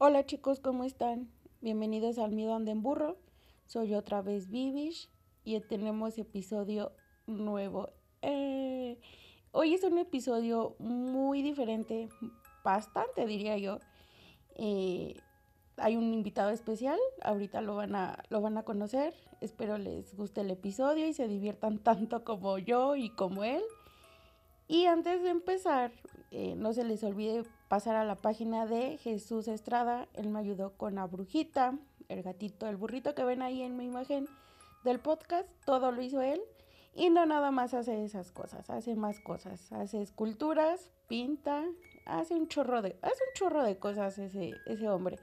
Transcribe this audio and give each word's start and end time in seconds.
Hola 0.00 0.24
chicos, 0.24 0.60
¿cómo 0.60 0.84
están? 0.84 1.28
Bienvenidos 1.60 2.18
al 2.18 2.30
Miedo 2.30 2.54
Ande 2.54 2.70
en 2.70 2.82
Burro. 2.82 3.16
Soy 3.66 3.96
otra 3.96 4.22
vez 4.22 4.48
Vivish 4.48 5.10
y 5.42 5.58
tenemos 5.58 6.18
episodio 6.18 6.92
nuevo. 7.26 7.90
Eh, 8.22 9.00
hoy 9.50 9.74
es 9.74 9.82
un 9.82 9.98
episodio 9.98 10.76
muy 10.78 11.42
diferente, 11.42 12.08
bastante 12.62 13.26
diría 13.26 13.58
yo. 13.58 13.80
Eh, 14.54 15.16
hay 15.78 15.96
un 15.96 16.14
invitado 16.14 16.50
especial, 16.50 17.00
ahorita 17.22 17.60
lo 17.60 17.74
van, 17.74 17.96
a, 17.96 18.22
lo 18.28 18.40
van 18.40 18.56
a 18.56 18.62
conocer. 18.62 19.14
Espero 19.40 19.78
les 19.78 20.14
guste 20.14 20.42
el 20.42 20.52
episodio 20.52 21.08
y 21.08 21.12
se 21.12 21.26
diviertan 21.26 21.78
tanto 21.82 22.22
como 22.22 22.56
yo 22.58 22.94
y 22.94 23.10
como 23.10 23.42
él. 23.42 23.64
Y 24.68 24.84
antes 24.84 25.24
de 25.24 25.30
empezar, 25.30 25.90
eh, 26.30 26.54
no 26.54 26.72
se 26.72 26.84
les 26.84 27.02
olvide 27.02 27.42
pasar 27.68 27.96
a 27.96 28.04
la 28.04 28.16
página 28.16 28.66
de 28.66 28.98
Jesús 28.98 29.48
Estrada. 29.48 30.08
Él 30.14 30.28
me 30.28 30.40
ayudó 30.40 30.72
con 30.76 30.96
la 30.96 31.06
brujita, 31.06 31.74
el 32.08 32.22
gatito, 32.22 32.66
el 32.66 32.76
burrito 32.76 33.14
que 33.14 33.24
ven 33.24 33.42
ahí 33.42 33.62
en 33.62 33.76
mi 33.76 33.84
imagen 33.84 34.28
del 34.84 34.98
podcast. 34.98 35.48
Todo 35.64 35.92
lo 35.92 36.02
hizo 36.02 36.20
él. 36.20 36.40
Y 36.94 37.10
no 37.10 37.26
nada 37.26 37.50
más 37.50 37.74
hace 37.74 38.04
esas 38.04 38.32
cosas, 38.32 38.70
hace 38.70 38.96
más 38.96 39.20
cosas. 39.20 39.70
Hace 39.72 40.02
esculturas, 40.02 40.90
pinta, 41.06 41.64
hace 42.06 42.34
un 42.34 42.48
chorro 42.48 42.82
de, 42.82 42.98
hace 43.02 43.22
un 43.28 43.34
chorro 43.34 43.62
de 43.62 43.78
cosas 43.78 44.18
ese, 44.18 44.54
ese 44.66 44.88
hombre. 44.88 45.18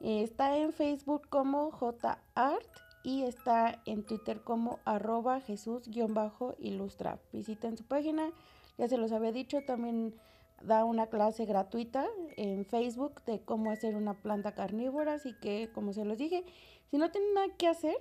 Está 0.00 0.56
en 0.58 0.72
Facebook 0.72 1.28
como 1.28 1.70
JArt 1.70 2.66
y 3.02 3.22
está 3.22 3.80
en 3.86 4.04
Twitter 4.04 4.42
como 4.42 4.80
arroba 4.84 5.40
Jesús-ilustra. 5.40 7.18
Visiten 7.32 7.76
su 7.78 7.84
página 7.84 8.32
ya 8.78 8.88
se 8.88 8.96
los 8.96 9.10
había 9.12 9.32
dicho, 9.32 9.60
también 9.62 10.14
da 10.62 10.84
una 10.84 11.06
clase 11.06 11.44
gratuita 11.44 12.06
en 12.36 12.64
Facebook 12.64 13.22
de 13.24 13.40
cómo 13.40 13.70
hacer 13.70 13.94
una 13.94 14.14
planta 14.14 14.54
carnívora, 14.54 15.14
así 15.14 15.34
que 15.40 15.70
como 15.72 15.92
se 15.92 16.04
los 16.04 16.18
dije, 16.18 16.44
si 16.90 16.98
no 16.98 17.10
tienen 17.10 17.34
nada 17.34 17.48
que 17.56 17.68
hacer, 17.68 17.96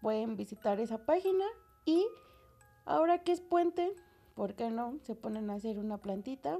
pueden 0.00 0.36
visitar 0.36 0.80
esa 0.80 1.04
página 1.04 1.44
y 1.84 2.06
ahora 2.84 3.22
que 3.22 3.32
es 3.32 3.40
puente, 3.40 3.94
¿por 4.34 4.54
qué 4.54 4.70
no? 4.70 4.98
Se 5.02 5.14
ponen 5.14 5.50
a 5.50 5.54
hacer 5.54 5.78
una 5.78 5.98
plantita 5.98 6.58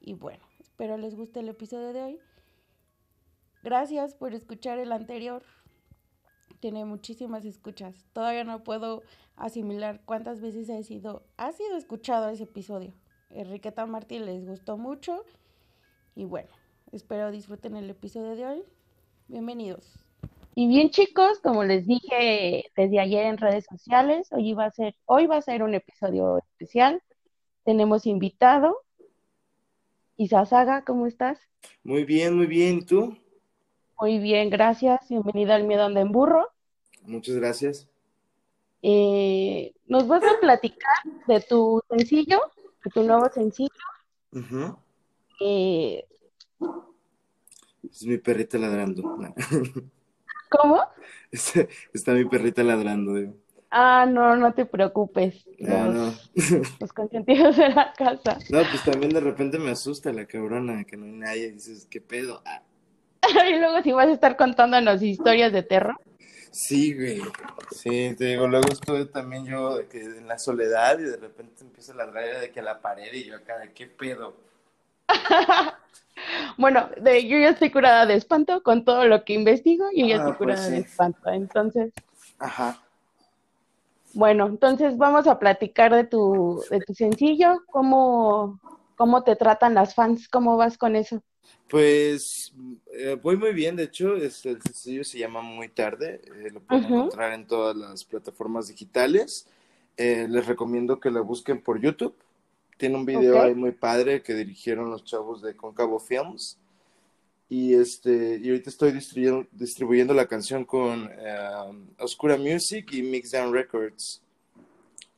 y 0.00 0.14
bueno, 0.14 0.44
espero 0.60 0.96
les 0.96 1.14
guste 1.14 1.40
el 1.40 1.48
episodio 1.48 1.92
de 1.92 2.02
hoy. 2.02 2.20
Gracias 3.62 4.14
por 4.14 4.34
escuchar 4.34 4.78
el 4.78 4.92
anterior. 4.92 5.42
Tiene 6.60 6.84
muchísimas 6.84 7.44
escuchas. 7.44 8.06
Todavía 8.12 8.44
no 8.44 8.64
puedo 8.64 9.02
asimilar 9.36 10.00
cuántas 10.04 10.40
veces 10.40 10.70
ha 10.70 10.82
sido, 10.82 11.24
ha 11.36 11.52
sido 11.52 11.76
escuchado 11.76 12.28
ese 12.28 12.44
episodio. 12.44 12.94
Enriqueta 13.30 13.86
Martín 13.86 14.26
les 14.26 14.46
gustó 14.46 14.76
mucho. 14.76 15.24
Y 16.14 16.24
bueno, 16.24 16.48
espero 16.92 17.30
disfruten 17.30 17.76
el 17.76 17.90
episodio 17.90 18.34
de 18.34 18.46
hoy. 18.46 18.62
Bienvenidos. 19.28 19.98
Y 20.54 20.66
bien 20.66 20.90
chicos, 20.90 21.38
como 21.40 21.62
les 21.62 21.86
dije 21.86 22.64
desde 22.76 22.98
ayer 22.98 23.26
en 23.26 23.36
redes 23.36 23.66
sociales, 23.66 24.28
hoy 24.32 24.54
va 24.54 24.64
a 24.64 24.70
ser, 24.70 24.96
hoy 25.04 25.26
va 25.26 25.36
a 25.36 25.42
ser 25.42 25.62
un 25.62 25.74
episodio 25.74 26.38
especial. 26.38 27.02
Tenemos 27.64 28.06
invitado. 28.06 28.78
Isa 30.16 30.44
Saga, 30.46 30.84
¿cómo 30.84 31.06
estás? 31.06 31.38
Muy 31.84 32.04
bien, 32.04 32.36
muy 32.36 32.46
bien. 32.46 32.78
¿Y 32.78 32.84
tú? 32.84 33.16
Muy 34.00 34.18
bien, 34.18 34.50
gracias. 34.50 35.08
Bienvenida 35.08 35.54
al 35.54 35.64
Miedo 35.64 35.84
Anda 35.84 36.00
en 36.00 36.10
Burro. 36.10 36.48
Muchas 37.02 37.36
gracias. 37.36 37.88
Eh, 38.82 39.74
nos 39.86 40.06
vas 40.08 40.22
a 40.24 40.40
platicar 40.40 40.96
de 41.26 41.40
tu 41.40 41.82
sencillo, 41.88 42.40
tu 42.92 43.02
nuevo 43.02 43.28
sencillo. 43.32 43.70
Eh, 45.40 46.04
es 47.90 48.04
mi 48.04 48.18
perrita 48.18 48.58
ladrando. 48.58 49.02
¿Cómo? 50.50 50.82
Está, 51.30 52.12
mi 52.12 52.24
perrita 52.24 52.62
ladrando. 52.62 53.34
Ah, 53.70 54.06
no, 54.08 54.34
no 54.36 54.54
te 54.54 54.64
preocupes. 54.64 55.46
Ah, 55.68 55.86
los, 55.86 55.94
no. 55.94 56.62
los 56.80 56.92
consentidos 56.92 57.56
de 57.56 57.68
la 57.68 57.92
casa. 57.92 58.38
No, 58.50 58.60
pues 58.70 58.82
también 58.84 59.12
de 59.12 59.20
repente 59.20 59.58
me 59.58 59.70
asusta 59.70 60.12
la 60.12 60.26
cabrona, 60.26 60.84
que 60.84 60.96
no 60.96 61.04
hay 61.04 61.12
nadie. 61.12 61.52
Dices, 61.52 61.86
¿qué 61.90 62.00
pedo? 62.00 62.42
Ah. 62.46 62.62
y 63.48 63.58
luego 63.58 63.82
si 63.82 63.92
vas 63.92 64.08
a 64.08 64.12
estar 64.12 64.36
contándonos 64.36 65.02
historias 65.02 65.52
de 65.52 65.62
terror. 65.62 65.96
Sí, 66.50 66.94
güey. 66.94 67.22
Sí, 67.70 68.14
te 68.16 68.24
digo, 68.24 68.46
luego 68.46 68.68
estuve 68.70 69.06
también 69.06 69.44
yo 69.44 69.76
de 69.76 69.86
que 69.86 70.00
en 70.00 70.26
la 70.26 70.38
soledad 70.38 70.98
y 70.98 71.04
de 71.04 71.16
repente 71.16 71.62
empieza 71.62 71.92
a 71.92 71.96
ladrar 71.96 72.40
de 72.40 72.50
que 72.50 72.60
a 72.60 72.62
la 72.62 72.80
pared 72.80 73.12
y 73.12 73.24
yo 73.24 73.36
acá, 73.36 73.58
¿de 73.58 73.72
qué 73.72 73.86
pedo? 73.86 74.34
bueno, 76.58 76.88
de, 77.00 77.26
yo 77.26 77.38
ya 77.38 77.50
estoy 77.50 77.70
curada 77.70 78.06
de 78.06 78.14
espanto 78.14 78.62
con 78.62 78.84
todo 78.84 79.06
lo 79.06 79.24
que 79.24 79.34
investigo 79.34 79.86
y 79.92 80.08
ya 80.08 80.16
estoy 80.16 80.32
ah, 80.32 80.36
pues 80.38 80.38
curada 80.38 80.70
de 80.70 80.78
espanto, 80.78 81.30
entonces. 81.30 81.92
Ajá. 82.38 82.78
Bueno, 84.14 84.46
entonces 84.46 84.96
vamos 84.96 85.26
a 85.26 85.38
platicar 85.38 85.94
de 85.94 86.04
tu, 86.04 86.64
de 86.70 86.80
tu 86.80 86.94
sencillo, 86.94 87.62
cómo, 87.70 88.58
cómo 88.96 89.22
te 89.22 89.36
tratan 89.36 89.74
las 89.74 89.94
fans, 89.94 90.28
cómo 90.28 90.56
vas 90.56 90.78
con 90.78 90.96
eso. 90.96 91.22
Pues 91.68 92.54
eh, 92.92 93.18
voy 93.22 93.36
muy 93.36 93.52
bien, 93.52 93.76
de 93.76 93.84
hecho, 93.84 94.16
este, 94.16 94.50
el 94.50 94.62
sencillo 94.62 95.04
se 95.04 95.18
llama 95.18 95.42
Muy 95.42 95.68
Tarde, 95.68 96.22
eh, 96.24 96.50
lo 96.50 96.60
pueden 96.60 96.84
encontrar 96.84 97.34
en 97.34 97.46
todas 97.46 97.76
las 97.76 98.04
plataformas 98.04 98.68
digitales. 98.68 99.46
Eh, 99.98 100.26
les 100.28 100.46
recomiendo 100.46 100.98
que 100.98 101.10
lo 101.10 101.22
busquen 101.24 101.60
por 101.60 101.78
YouTube. 101.80 102.14
Tiene 102.78 102.96
un 102.96 103.04
video 103.04 103.42
ahí 103.42 103.54
muy 103.54 103.72
padre 103.72 104.22
que 104.22 104.34
dirigieron 104.34 104.90
los 104.90 105.04
chavos 105.04 105.42
de 105.42 105.56
Concavo 105.56 105.98
Films. 105.98 106.56
Y, 107.50 107.74
este, 107.74 108.38
y 108.42 108.48
ahorita 108.48 108.70
estoy 108.70 108.92
distribuyendo, 108.92 109.48
distribuyendo 109.52 110.14
la 110.14 110.26
canción 110.26 110.64
con 110.64 111.10
Oscura 111.98 112.36
Music 112.36 112.92
y 112.92 113.02
Mixdown 113.02 113.52
Records. 113.52 114.22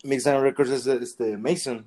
Mixdown 0.03 0.43
Records 0.43 0.71
es 0.71 0.87
este, 0.87 1.37
Mason. 1.37 1.87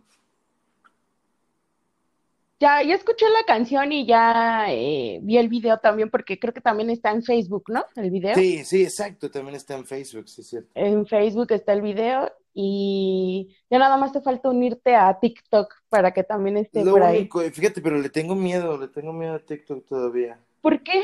Ya, 2.63 2.81
ya 2.81 2.95
escuché 2.95 3.25
la 3.27 3.43
canción 3.45 3.91
y 3.91 4.05
ya 4.05 4.67
eh, 4.69 5.19
vi 5.21 5.37
el 5.37 5.49
video 5.49 5.79
también, 5.79 6.09
porque 6.09 6.39
creo 6.39 6.53
que 6.53 6.61
también 6.61 6.89
está 6.89 7.11
en 7.11 7.21
Facebook, 7.21 7.65
¿no? 7.67 7.83
El 7.97 8.09
video. 8.09 8.35
Sí, 8.35 8.63
sí, 8.63 8.83
exacto, 8.83 9.29
también 9.29 9.57
está 9.57 9.75
en 9.75 9.85
Facebook, 9.85 10.29
sí, 10.29 10.43
cierto. 10.43 10.69
En 10.73 11.05
Facebook 11.05 11.51
está 11.51 11.73
el 11.73 11.81
video 11.81 12.31
y 12.53 13.53
ya 13.69 13.79
nada 13.79 13.97
más 13.97 14.13
te 14.13 14.21
falta 14.21 14.47
unirte 14.47 14.95
a 14.95 15.19
TikTok 15.19 15.73
para 15.89 16.13
que 16.13 16.23
también 16.23 16.55
esté 16.55 16.85
Lo 16.85 16.93
por 16.93 17.01
único, 17.01 17.41
Fíjate, 17.41 17.81
pero 17.81 17.99
le 17.99 18.07
tengo 18.07 18.33
miedo, 18.33 18.77
le 18.77 18.87
tengo 18.87 19.11
miedo 19.11 19.33
a 19.33 19.39
TikTok 19.39 19.85
todavía. 19.85 20.39
¿Por 20.61 20.83
qué? 20.83 21.03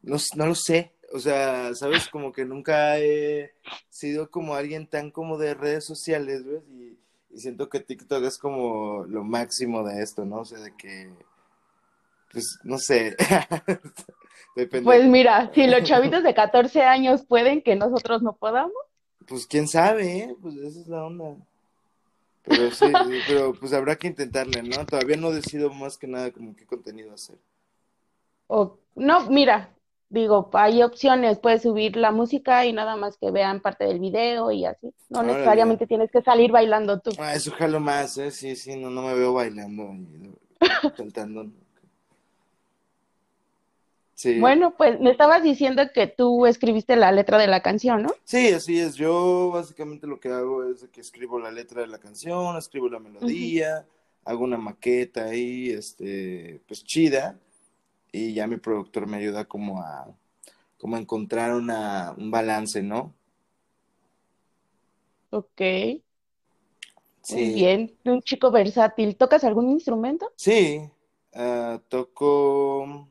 No, 0.00 0.16
no 0.36 0.46
lo 0.46 0.54
sé. 0.54 0.92
O 1.12 1.18
sea, 1.18 1.74
sabes, 1.74 2.08
como 2.08 2.32
que 2.32 2.46
nunca 2.46 2.98
he 2.98 3.52
sido 3.90 4.30
como 4.30 4.54
alguien 4.54 4.86
tan 4.86 5.10
como 5.10 5.36
de 5.36 5.52
redes 5.52 5.84
sociales, 5.84 6.42
¿ves? 6.46 6.62
Y 6.70 6.95
y 7.36 7.40
siento 7.40 7.68
que 7.68 7.80
TikTok 7.80 8.24
es 8.24 8.38
como 8.38 9.04
lo 9.04 9.22
máximo 9.22 9.84
de 9.84 10.02
esto, 10.02 10.24
¿no? 10.24 10.38
O 10.38 10.44
sea, 10.46 10.58
de 10.58 10.74
que, 10.74 11.10
pues, 12.32 12.58
no 12.64 12.78
sé. 12.78 13.14
Pues 14.82 15.04
mira, 15.04 15.52
si 15.54 15.66
los 15.66 15.82
chavitos 15.82 16.22
de 16.22 16.32
14 16.32 16.80
años 16.80 17.26
pueden, 17.26 17.60
que 17.60 17.76
nosotros 17.76 18.22
no 18.22 18.32
podamos. 18.36 18.72
Pues 19.28 19.46
quién 19.46 19.68
sabe, 19.68 20.16
¿eh? 20.16 20.36
Pues 20.40 20.56
esa 20.56 20.80
es 20.80 20.88
la 20.88 21.04
onda. 21.04 21.36
Pero 22.42 22.70
sí, 22.70 22.90
pero 23.28 23.52
pues 23.52 23.74
habrá 23.74 23.96
que 23.96 24.06
intentarle, 24.06 24.62
¿no? 24.62 24.86
Todavía 24.86 25.18
no 25.18 25.30
decido 25.30 25.70
más 25.74 25.98
que 25.98 26.06
nada 26.06 26.30
como 26.30 26.56
qué 26.56 26.64
contenido 26.64 27.12
hacer. 27.12 27.36
O, 28.46 28.78
no, 28.94 29.28
mira, 29.28 29.68
digo, 30.08 30.50
hay 30.52 30.82
opciones, 30.82 31.38
puedes 31.38 31.62
subir 31.62 31.96
la 31.96 32.12
música 32.12 32.64
y 32.64 32.72
nada 32.72 32.96
más 32.96 33.16
que 33.16 33.30
vean 33.30 33.60
parte 33.60 33.84
del 33.84 33.98
video 33.98 34.50
y 34.52 34.64
así. 34.64 34.92
No 35.08 35.22
necesariamente 35.22 35.86
tienes 35.86 36.10
que 36.10 36.22
salir 36.22 36.52
bailando 36.52 37.00
tú. 37.00 37.10
Ah, 37.18 37.34
eso 37.34 37.50
jalo 37.52 37.80
más, 37.80 38.16
¿eh? 38.18 38.30
Sí, 38.30 38.56
sí, 38.56 38.76
no, 38.76 38.90
no 38.90 39.02
me 39.02 39.14
veo 39.14 39.32
bailando 39.32 39.82
y 39.94 40.32
cantando. 40.96 41.46
Sí. 44.14 44.40
Bueno, 44.40 44.74
pues 44.78 44.98
me 44.98 45.10
estabas 45.10 45.42
diciendo 45.42 45.82
que 45.92 46.06
tú 46.06 46.46
escribiste 46.46 46.96
la 46.96 47.12
letra 47.12 47.36
de 47.36 47.48
la 47.48 47.60
canción, 47.60 48.04
¿no? 48.04 48.14
Sí, 48.24 48.48
así 48.48 48.80
es. 48.80 48.94
Yo 48.94 49.50
básicamente 49.52 50.06
lo 50.06 50.20
que 50.20 50.30
hago 50.30 50.64
es 50.64 50.86
que 50.90 51.02
escribo 51.02 51.38
la 51.38 51.50
letra 51.50 51.82
de 51.82 51.88
la 51.88 51.98
canción, 51.98 52.56
escribo 52.56 52.88
la 52.88 52.98
melodía, 52.98 53.84
hago 54.24 54.44
una 54.44 54.56
maqueta 54.56 55.26
ahí, 55.26 55.68
este, 55.68 56.62
pues 56.66 56.82
chida 56.82 57.38
y 58.12 58.34
ya 58.34 58.46
mi 58.46 58.56
productor 58.56 59.06
me 59.06 59.18
ayuda 59.18 59.44
como 59.44 59.80
a, 59.80 60.06
como 60.78 60.96
a 60.96 61.00
encontrar 61.00 61.54
una, 61.54 62.14
un 62.16 62.30
balance, 62.30 62.82
¿no? 62.82 63.14
Ok. 65.30 65.60
Sí. 67.22 67.34
Muy 67.34 67.54
bien, 67.54 67.96
un 68.04 68.22
chico 68.22 68.50
versátil. 68.50 69.16
¿Tocas 69.16 69.42
algún 69.44 69.70
instrumento? 69.70 70.32
Sí, 70.36 70.80
ah, 71.34 71.80
toco 71.88 73.08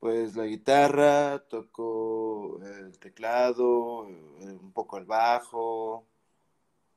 pues 0.00 0.34
la 0.34 0.46
guitarra, 0.46 1.44
toco 1.46 2.58
el 2.64 2.98
teclado, 2.98 4.08
eh, 4.08 4.58
un 4.60 4.72
poco 4.72 4.96
el 4.96 5.04
bajo. 5.04 6.06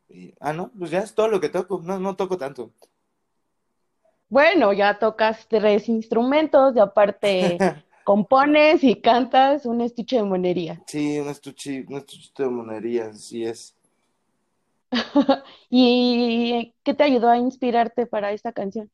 Y, 0.10 0.34
ah, 0.40 0.54
no, 0.54 0.72
pues 0.78 0.90
ya 0.90 1.00
es 1.00 1.14
todo 1.14 1.28
lo 1.28 1.42
que 1.42 1.50
toco, 1.50 1.82
no, 1.84 2.00
no 2.00 2.16
toco 2.16 2.38
tanto. 2.38 2.72
Bueno, 4.34 4.74
ya 4.74 4.98
tocas 4.98 5.46
tres 5.48 5.88
instrumentos 5.88 6.76
y 6.76 6.80
aparte 6.80 7.60
compones 8.04 8.84
y 8.84 8.96
cantas 8.96 9.64
un 9.68 9.80
estuche 9.80 10.16
de 10.16 10.24
monería. 10.24 10.82
Sí, 10.88 11.20
un 11.20 11.30
estuche, 11.30 11.86
un 11.88 11.98
estuche 11.98 12.32
de 12.42 12.50
monería, 12.50 13.10
así 13.10 13.46
es. 13.46 13.76
¿Y 15.70 16.74
qué 16.82 16.96
te 16.96 17.04
ayudó 17.04 17.30
a 17.30 17.38
inspirarte 17.38 18.08
para 18.08 18.32
esta 18.32 18.52
canción? 18.52 18.90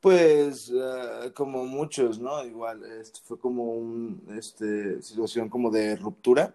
Pues 0.00 0.68
uh, 0.70 1.32
como 1.32 1.64
muchos, 1.64 2.18
¿no? 2.18 2.44
Igual, 2.44 2.82
este, 3.00 3.20
fue 3.22 3.38
como 3.38 3.74
una 3.74 4.36
este, 4.36 5.00
situación 5.00 5.48
como 5.48 5.70
de 5.70 5.94
ruptura 5.94 6.52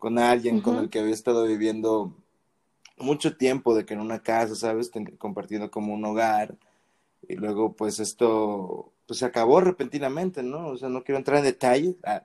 con 0.00 0.18
alguien 0.18 0.60
con 0.60 0.78
el 0.78 0.90
que 0.90 0.98
había 0.98 1.14
estado 1.14 1.44
viviendo 1.44 2.12
mucho 2.98 3.36
tiempo, 3.36 3.72
de 3.76 3.86
que 3.86 3.94
en 3.94 4.00
una 4.00 4.20
casa, 4.20 4.56
¿sabes? 4.56 4.90
compartiendo 5.16 5.70
como 5.70 5.94
un 5.94 6.04
hogar. 6.04 6.56
Y 7.30 7.36
luego, 7.36 7.74
pues 7.74 8.00
esto, 8.00 8.92
pues 9.06 9.20
se 9.20 9.24
acabó 9.24 9.60
repentinamente, 9.60 10.42
¿no? 10.42 10.68
O 10.68 10.76
sea, 10.76 10.88
no 10.88 11.04
quiero 11.04 11.18
entrar 11.18 11.38
en 11.38 11.44
detalle, 11.44 11.96
ah, 12.04 12.24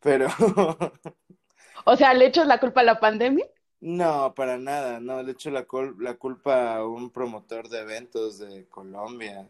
pero... 0.00 0.26
o 1.84 1.96
sea, 1.96 2.12
¿le 2.14 2.26
echas 2.26 2.48
la 2.48 2.58
culpa 2.58 2.80
a 2.80 2.84
la 2.84 2.98
pandemia? 2.98 3.46
No, 3.80 4.34
para 4.34 4.58
nada, 4.58 4.98
no, 4.98 5.22
le 5.22 5.32
echo 5.32 5.50
la, 5.50 5.66
la 6.00 6.14
culpa 6.14 6.76
a 6.76 6.86
un 6.86 7.10
promotor 7.10 7.68
de 7.68 7.80
eventos 7.80 8.38
de 8.38 8.66
Colombia. 8.66 9.48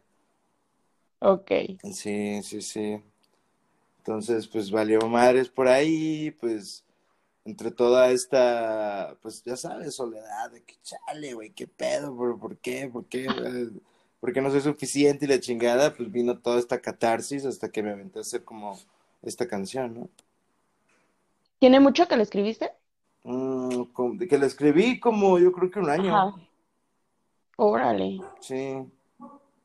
Ok. 1.21 1.50
Sí, 1.93 2.43
sí, 2.43 2.61
sí. 2.61 3.03
Entonces, 3.99 4.47
pues 4.49 4.71
valió 4.71 5.00
madres 5.09 5.49
por 5.49 5.67
ahí, 5.67 6.31
pues 6.33 6.85
entre 7.47 7.71
toda 7.71 8.11
esta, 8.11 9.17
pues 9.23 9.43
ya 9.44 9.56
sabes, 9.56 9.94
soledad, 9.94 10.50
de 10.50 10.62
que 10.62 10.75
chale, 10.83 11.33
güey, 11.33 11.50
qué 11.50 11.67
pedo, 11.67 12.15
¿por, 12.15 12.38
por 12.38 12.56
qué? 12.59 12.88
¿Por 12.93 13.06
qué? 13.06 13.27
¿Por 14.20 14.32
qué 14.32 14.40
no 14.40 14.50
soy 14.50 14.60
suficiente 14.60 15.24
y 15.24 15.28
la 15.28 15.40
chingada? 15.40 15.94
Pues 15.94 16.10
vino 16.10 16.38
toda 16.38 16.58
esta 16.58 16.80
catarsis 16.80 17.44
hasta 17.44 17.70
que 17.70 17.82
me 17.82 17.92
aventé 17.92 18.18
a 18.18 18.22
hacer 18.22 18.44
como 18.44 18.78
esta 19.22 19.46
canción, 19.46 19.94
¿no? 19.94 20.08
¿Tiene 21.58 21.80
mucho 21.80 22.06
que 22.08 22.16
la 22.16 22.22
escribiste? 22.22 22.70
Mm, 23.24 23.84
que 24.28 24.38
la 24.38 24.46
escribí 24.46 25.00
como 25.00 25.38
yo 25.38 25.52
creo 25.52 25.70
que 25.70 25.78
un 25.78 25.90
año. 25.90 26.16
Ajá. 26.16 26.34
Órale. 27.56 28.20
Sí. 28.40 28.86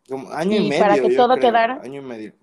Como 0.09 0.31
año 0.31 0.57
y, 0.57 0.69
medio. 0.69 0.81
Para 0.81 0.99
que 0.99 1.15
todo 1.15 1.37
quedara. 1.37 1.81
Año 1.83 2.01
y 2.01 2.05
medio. 2.05 2.33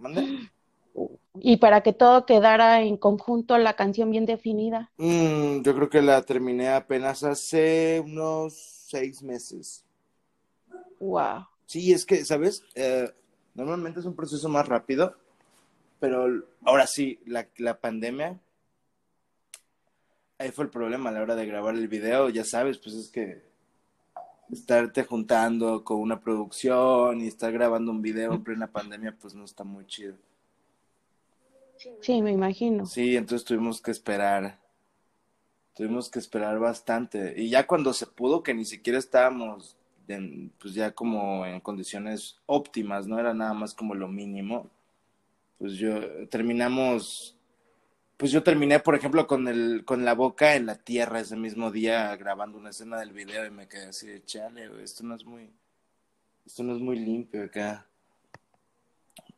Y 1.40 1.56
para 1.58 1.82
que 1.82 1.92
todo 1.92 2.26
quedara 2.26 2.82
en 2.82 2.96
conjunto, 2.96 3.56
la 3.58 3.74
canción 3.74 4.10
bien 4.10 4.26
definida. 4.26 4.90
Mm, 4.98 5.62
yo 5.62 5.74
creo 5.74 5.88
que 5.88 6.02
la 6.02 6.22
terminé 6.22 6.68
apenas 6.68 7.22
hace 7.22 8.02
unos 8.04 8.54
seis 8.54 9.22
meses. 9.22 9.84
Wow. 11.00 11.46
Sí, 11.68 11.92
es 11.92 12.06
que, 12.06 12.24
¿sabes? 12.24 12.62
Eh, 12.74 13.12
normalmente 13.54 14.00
es 14.00 14.06
un 14.06 14.16
proceso 14.16 14.48
más 14.48 14.66
rápido, 14.66 15.14
pero 16.00 16.26
ahora 16.62 16.86
sí, 16.86 17.20
la, 17.26 17.46
la 17.58 17.78
pandemia 17.78 18.40
ahí 20.38 20.50
fue 20.50 20.64
el 20.64 20.70
problema 20.70 21.10
a 21.10 21.12
la 21.12 21.20
hora 21.20 21.36
de 21.36 21.44
grabar 21.44 21.74
el 21.74 21.86
video, 21.86 22.30
ya 22.30 22.42
sabes, 22.42 22.78
pues 22.78 22.94
es 22.94 23.10
que 23.10 23.42
estarte 24.50 25.04
juntando 25.04 25.84
con 25.84 26.00
una 26.00 26.18
producción 26.18 27.20
y 27.20 27.26
estar 27.26 27.52
grabando 27.52 27.92
un 27.92 28.00
video 28.00 28.32
en 28.32 28.44
plena 28.44 28.68
pandemia, 28.68 29.14
pues 29.20 29.34
no 29.34 29.44
está 29.44 29.62
muy 29.62 29.86
chido. 29.86 30.14
Sí, 32.00 32.22
me 32.22 32.32
imagino. 32.32 32.86
Sí, 32.86 33.14
entonces 33.14 33.46
tuvimos 33.46 33.82
que 33.82 33.90
esperar. 33.90 34.58
Tuvimos 35.74 36.08
que 36.08 36.18
esperar 36.18 36.58
bastante. 36.58 37.34
Y 37.36 37.50
ya 37.50 37.66
cuando 37.66 37.92
se 37.92 38.06
pudo, 38.06 38.42
que 38.42 38.54
ni 38.54 38.64
siquiera 38.64 38.98
estábamos, 38.98 39.76
pues 40.58 40.74
ya 40.74 40.92
como 40.92 41.46
en 41.46 41.60
condiciones 41.60 42.38
óptimas, 42.46 43.06
no 43.06 43.18
era 43.18 43.34
nada 43.34 43.54
más 43.54 43.74
como 43.74 43.94
lo 43.94 44.08
mínimo. 44.08 44.70
Pues 45.58 45.74
yo 45.74 46.28
terminamos 46.28 47.38
pues 48.18 48.32
yo 48.32 48.42
terminé, 48.42 48.80
por 48.80 48.96
ejemplo, 48.96 49.28
con 49.28 49.46
el, 49.46 49.84
con 49.84 50.04
la 50.04 50.12
boca 50.12 50.56
en 50.56 50.66
la 50.66 50.74
tierra 50.74 51.20
ese 51.20 51.36
mismo 51.36 51.70
día 51.70 52.14
grabando 52.16 52.58
una 52.58 52.70
escena 52.70 52.98
del 52.98 53.12
video 53.12 53.46
y 53.46 53.50
me 53.50 53.68
quedé 53.68 53.86
así 53.86 54.08
de 54.08 54.24
chale, 54.24 54.68
esto 54.82 55.04
no 55.04 55.14
es 55.14 55.24
muy, 55.24 55.48
esto 56.44 56.64
no 56.64 56.74
es 56.74 56.80
muy 56.80 56.98
limpio 56.98 57.44
acá. 57.44 57.86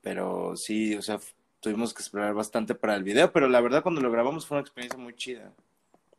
Pero 0.00 0.56
sí, 0.56 0.94
o 0.94 1.02
sea, 1.02 1.20
tuvimos 1.60 1.92
que 1.92 2.02
esperar 2.02 2.32
bastante 2.32 2.74
para 2.74 2.96
el 2.96 3.04
video, 3.04 3.30
pero 3.30 3.48
la 3.50 3.60
verdad 3.60 3.82
cuando 3.82 4.00
lo 4.00 4.10
grabamos 4.10 4.46
fue 4.46 4.56
una 4.56 4.62
experiencia 4.62 4.98
muy 4.98 5.14
chida. 5.14 5.52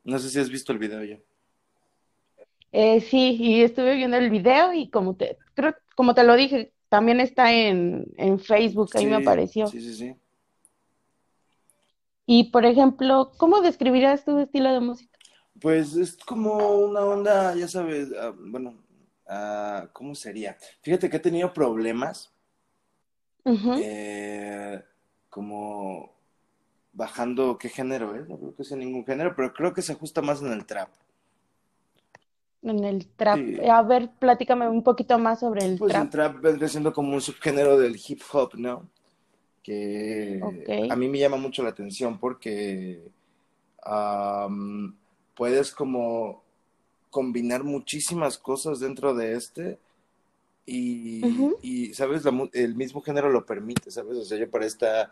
No 0.03 0.19
sé 0.19 0.29
si 0.29 0.37
has 0.39 0.49
visto 0.51 0.71
el 0.71 0.77
video 0.77 1.03
ya. 1.03 1.17
Eh, 2.71 3.01
sí, 3.01 3.37
y 3.39 3.61
estuve 3.63 3.95
viendo 3.95 4.17
el 4.17 4.29
video 4.29 4.73
y 4.73 4.89
como 4.89 5.15
te, 5.15 5.37
creo, 5.53 5.75
como 5.95 6.13
te 6.13 6.23
lo 6.23 6.35
dije, 6.35 6.71
también 6.89 7.19
está 7.19 7.53
en, 7.53 8.05
en 8.17 8.39
Facebook, 8.39 8.89
ahí 8.95 9.05
me 9.05 9.17
apareció. 9.17 9.67
Sí, 9.67 9.81
sí, 9.81 9.93
sí. 9.93 10.15
Y, 12.25 12.45
por 12.45 12.65
ejemplo, 12.65 13.31
¿cómo 13.37 13.61
describirías 13.61 14.23
tu 14.23 14.37
estilo 14.39 14.71
de 14.71 14.79
música? 14.79 15.17
Pues 15.59 15.95
es 15.95 16.15
como 16.17 16.75
una 16.77 17.01
onda, 17.01 17.55
ya 17.55 17.67
sabes, 17.67 18.09
ah, 18.19 18.33
bueno, 18.37 18.75
uh, 19.27 19.87
¿cómo 19.91 20.15
sería? 20.15 20.57
Fíjate 20.81 21.09
que 21.09 21.17
he 21.17 21.19
tenido 21.19 21.53
problemas, 21.53 22.31
eh, 23.45 24.81
como 25.29 26.13
bajando 26.93 27.57
qué 27.57 27.69
género 27.69 28.15
es, 28.15 28.27
no 28.27 28.37
creo 28.37 28.55
que 28.55 28.63
sea 28.63 28.77
ningún 28.77 29.05
género, 29.05 29.35
pero 29.35 29.53
creo 29.53 29.73
que 29.73 29.81
se 29.81 29.93
ajusta 29.93 30.21
más 30.21 30.41
en 30.41 30.51
el 30.51 30.65
trap. 30.65 30.89
En 32.63 32.83
el 32.83 33.07
trap. 33.07 33.39
A 33.69 33.81
ver, 33.81 34.09
platícame 34.19 34.69
un 34.69 34.83
poquito 34.83 35.17
más 35.17 35.39
sobre 35.39 35.65
el 35.65 35.77
pues 35.77 35.91
trap. 35.91 36.03
Pues 36.03 36.13
el 36.13 36.31
trap 36.31 36.41
vendría 36.41 36.69
siendo 36.69 36.93
como 36.93 37.13
un 37.13 37.21
subgénero 37.21 37.77
del 37.77 37.99
hip 38.07 38.21
hop, 38.31 38.51
¿no? 38.55 38.87
que 39.63 40.39
a 40.89 40.95
mí 40.95 41.07
me 41.07 41.19
llama 41.19 41.37
mucho 41.37 41.63
la 41.63 41.69
atención 41.69 42.17
porque 42.19 43.01
puedes 45.35 45.71
como 45.71 46.43
combinar 47.09 47.63
muchísimas 47.63 48.37
cosas 48.37 48.79
dentro 48.79 49.13
de 49.13 49.33
este 49.33 49.79
y, 50.65 51.91
sabes, 51.93 52.23
el 52.53 52.75
mismo 52.75 53.01
género 53.01 53.29
lo 53.29 53.45
permite, 53.45 53.91
¿sabes? 53.91 54.17
O 54.17 54.23
sea, 54.23 54.37
yo 54.37 54.49
para 54.49 54.65
esta, 54.65 55.11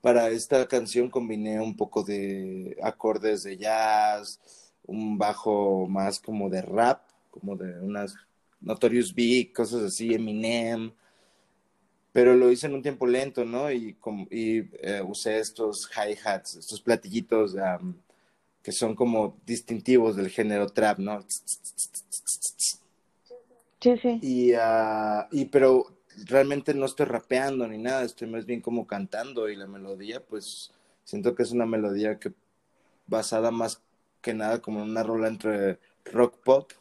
para 0.00 0.28
esta 0.28 0.68
canción 0.68 1.10
combiné 1.10 1.60
un 1.60 1.76
poco 1.76 2.04
de 2.04 2.76
acordes 2.82 3.42
de 3.42 3.56
jazz, 3.56 4.38
un 4.86 5.18
bajo 5.18 5.86
más 5.88 6.20
como 6.20 6.48
de 6.48 6.62
rap, 6.62 7.02
como 7.30 7.56
de 7.56 7.78
unas 7.80 8.14
Notorious 8.60 9.14
Big, 9.14 9.52
cosas 9.52 9.82
así, 9.82 10.14
Eminem 10.14 10.92
pero 12.16 12.34
lo 12.34 12.50
hice 12.50 12.66
en 12.66 12.72
un 12.72 12.80
tiempo 12.80 13.06
lento, 13.06 13.44
¿no? 13.44 13.70
Y, 13.70 13.94
y 14.30 14.60
eh, 14.80 15.02
usé 15.06 15.38
estos 15.38 15.86
hi-hats, 15.94 16.56
estos 16.56 16.80
platillitos 16.80 17.54
que 18.62 18.72
son 18.72 18.94
como 18.94 19.36
distintivos 19.44 20.16
del 20.16 20.30
género 20.30 20.66
trap, 20.66 20.98
¿no? 20.98 21.22
Sí, 23.82 23.98
sí. 23.98 24.18
Y, 24.22 24.54
uh, 24.54 25.26
y 25.30 25.44
pero 25.44 25.98
realmente 26.24 26.72
no 26.72 26.86
estoy 26.86 27.04
rapeando 27.04 27.68
ni 27.68 27.76
nada, 27.76 28.02
estoy 28.02 28.28
más 28.28 28.46
bien 28.46 28.62
como 28.62 28.86
cantando 28.86 29.50
y 29.50 29.56
la 29.56 29.66
melodía, 29.66 30.24
pues 30.24 30.72
siento 31.04 31.34
que 31.34 31.42
es 31.42 31.52
una 31.52 31.66
melodía 31.66 32.18
que 32.18 32.32
basada 33.06 33.50
más 33.50 33.82
que 34.26 34.34
nada 34.34 34.60
como 34.60 34.82
una 34.82 35.04
rola 35.04 35.28
entre 35.28 35.78
rock 36.04 36.34
pop 36.42 36.72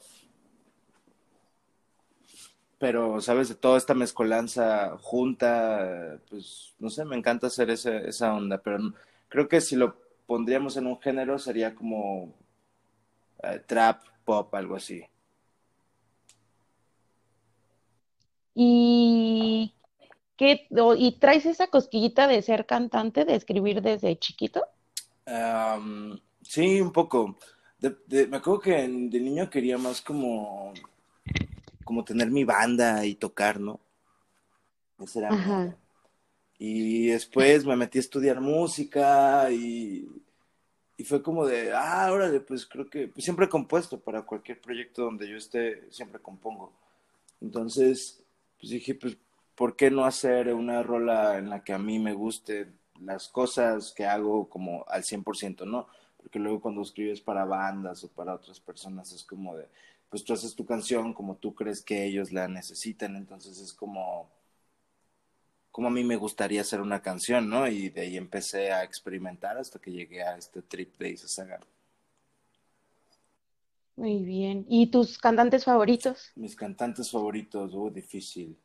pero, 2.78 3.22
¿sabes? 3.22 3.50
De 3.50 3.56
toda 3.56 3.78
esta 3.78 3.94
mezcolanza 3.94 4.98
junta, 5.02 6.20
pues, 6.30 6.76
no 6.80 6.90
sé, 6.90 7.06
me 7.06 7.16
encanta 7.16 7.48
hacer 7.48 7.70
ese, 7.70 8.08
esa 8.08 8.34
onda, 8.34 8.58
pero 8.58 8.78
creo 9.30 9.48
que 9.48 9.62
si 9.62 9.76
lo 9.76 9.96
pondríamos 10.28 10.76
en 10.78 10.88
un 10.88 11.00
género 11.00 11.40
sería 11.40 11.74
como 11.74 12.34
eh, 13.44 13.62
trap, 13.66 14.04
pop, 14.26 14.54
algo 14.54 14.76
así. 14.76 15.04
¿Y 18.54 19.74
qué, 20.38 20.68
y 20.98 21.12
traes 21.20 21.46
esa 21.46 21.68
cosquillita 21.68 22.28
de 22.28 22.42
ser 22.42 22.66
cantante, 22.66 23.26
de 23.26 23.36
escribir 23.36 23.82
desde 23.82 24.18
chiquito? 24.18 24.66
Sí, 26.48 26.82
un 26.82 26.92
poco. 26.92 27.38
me 27.82 28.38
acuerdo 28.38 28.60
que 28.60 28.72
de 28.74 29.20
niño 29.20 29.50
quería 29.50 29.78
más 29.78 30.02
como 30.02 30.74
como 31.86 32.04
tener 32.04 32.32
mi 32.32 32.44
banda 32.44 33.06
y 33.06 33.16
tocar, 33.16 33.60
¿no? 33.60 33.80
Ese 35.00 35.20
era 35.20 35.78
Y 36.58 37.08
después 37.08 37.66
me 37.66 37.76
metí 37.76 38.00
a 38.00 38.02
estudiar 38.02 38.42
música 38.42 39.50
y, 39.52 40.10
y 40.98 41.04
fue 41.04 41.22
como 41.22 41.46
de, 41.46 41.72
ah, 41.74 42.10
órale, 42.12 42.40
pues 42.40 42.66
creo 42.66 42.90
que 42.90 43.08
pues 43.08 43.24
siempre 43.24 43.46
he 43.46 43.50
compuesto 43.50 44.00
para 44.00 44.24
cualquier 44.24 44.60
proyecto 44.60 45.04
donde 45.04 45.30
yo 45.30 45.38
esté, 45.38 45.84
siempre 45.92 46.20
compongo. 46.20 46.74
Entonces, 47.40 48.24
pues 48.60 48.72
dije, 48.72 48.96
pues, 48.96 49.18
¿por 49.54 49.76
qué 49.76 49.92
no 49.92 50.06
hacer 50.06 50.54
una 50.54 50.82
rola 50.82 51.38
en 51.38 51.50
la 51.50 51.64
que 51.64 51.74
a 51.74 51.80
mí 51.80 52.00
me 52.00 52.14
guste 52.14 52.68
las 53.00 53.28
cosas 53.28 53.94
que 53.96 54.06
hago 54.06 54.50
como 54.50 54.86
al 54.88 55.04
100%, 55.04 55.66
¿no? 55.66 55.88
Porque 56.26 56.40
luego 56.40 56.60
cuando 56.60 56.82
escribes 56.82 57.22
para 57.22 57.46
bandas 57.46 58.04
o 58.04 58.08
para 58.08 58.34
otras 58.34 58.60
personas 58.60 59.12
es 59.12 59.24
como 59.24 59.56
de, 59.56 59.68
pues 60.10 60.24
tú 60.24 60.34
haces 60.34 60.56
tu 60.56 60.66
canción 60.66 61.14
como 61.14 61.36
tú 61.36 61.54
crees 61.54 61.84
que 61.84 62.04
ellos 62.04 62.32
la 62.32 62.48
necesitan, 62.48 63.16
entonces 63.16 63.60
es 63.60 63.72
como, 63.72 64.28
cómo 65.70 65.90
a 65.90 65.92
mí 65.92 66.04
me 66.04 66.16
gustaría 66.16 66.62
hacer 66.62 66.82
una 66.82 67.04
canción, 67.04 67.48
¿no? 67.48 67.68
Y 67.68 67.90
de 67.90 68.02
ahí 68.02 68.18
empecé 68.18 68.72
a 68.72 68.84
experimentar 68.84 69.56
hasta 69.60 69.78
que 69.78 69.92
llegué 69.92 70.24
a 70.24 70.36
este 70.36 70.64
trip 70.64 70.98
de 70.98 71.12
Isa 71.12 71.28
Saga. 71.28 71.60
Muy 73.96 74.24
bien. 74.24 74.66
¿Y 74.68 74.88
tus 74.88 75.20
cantantes 75.20 75.64
favoritos? 75.64 76.32
Mis 76.36 76.56
cantantes 76.56 77.12
favoritos, 77.12 77.72
uh, 77.76 77.92
difícil. 77.92 78.58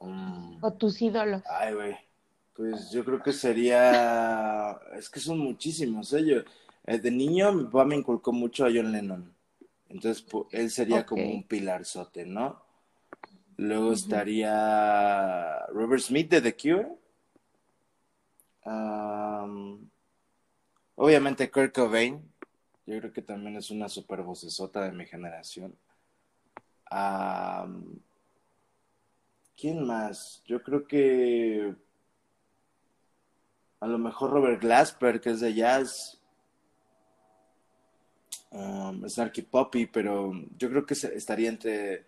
Mm. 0.00 0.64
¿O 0.64 0.72
tus 0.72 1.02
ídolos? 1.02 1.42
Ay, 1.46 1.74
güey. 1.74 1.96
Pues 2.56 2.90
yo 2.90 3.04
creo 3.04 3.22
que 3.22 3.34
sería. 3.34 4.80
Es 4.96 5.10
que 5.10 5.20
son 5.20 5.38
muchísimos. 5.38 6.10
Yo, 6.10 6.38
eh, 6.38 6.44
de 6.96 7.10
niño, 7.10 7.52
mi 7.52 7.64
papá 7.64 7.84
me 7.84 7.96
inculcó 7.96 8.32
mucho 8.32 8.64
a 8.64 8.70
John 8.72 8.90
Lennon. 8.90 9.34
Entonces, 9.88 10.24
él 10.52 10.70
sería 10.70 11.04
como 11.04 11.22
un 11.30 11.42
pilarzote, 11.44 12.24
¿no? 12.24 12.62
Luego 13.56 13.92
estaría 13.92 15.66
Robert 15.66 16.02
Smith 16.02 16.30
de 16.30 16.40
The 16.40 16.56
Cure. 16.56 16.88
obviamente 20.94 21.50
Kurt 21.50 21.74
Cobain. 21.74 22.22
Yo 22.86 22.98
creo 23.00 23.12
que 23.12 23.22
también 23.22 23.56
es 23.56 23.70
una 23.70 23.88
super 23.88 24.22
vocesota 24.22 24.84
de 24.84 24.92
mi 24.92 25.04
generación. 25.06 25.76
¿Quién 29.56 29.86
más? 29.86 30.42
Yo 30.46 30.62
creo 30.62 30.86
que 30.86 31.74
a 33.80 33.86
lo 33.86 33.98
mejor 33.98 34.30
Robert 34.30 34.60
Glasper, 34.60 35.20
que 35.20 35.30
es 35.30 35.40
de 35.40 35.54
jazz. 35.54 36.17
Es 38.50 39.18
Arky 39.18 39.42
Poppy, 39.42 39.86
pero 39.86 40.32
yo 40.56 40.70
creo 40.70 40.86
que 40.86 40.94
estaría 40.94 41.48
entre 41.48 42.04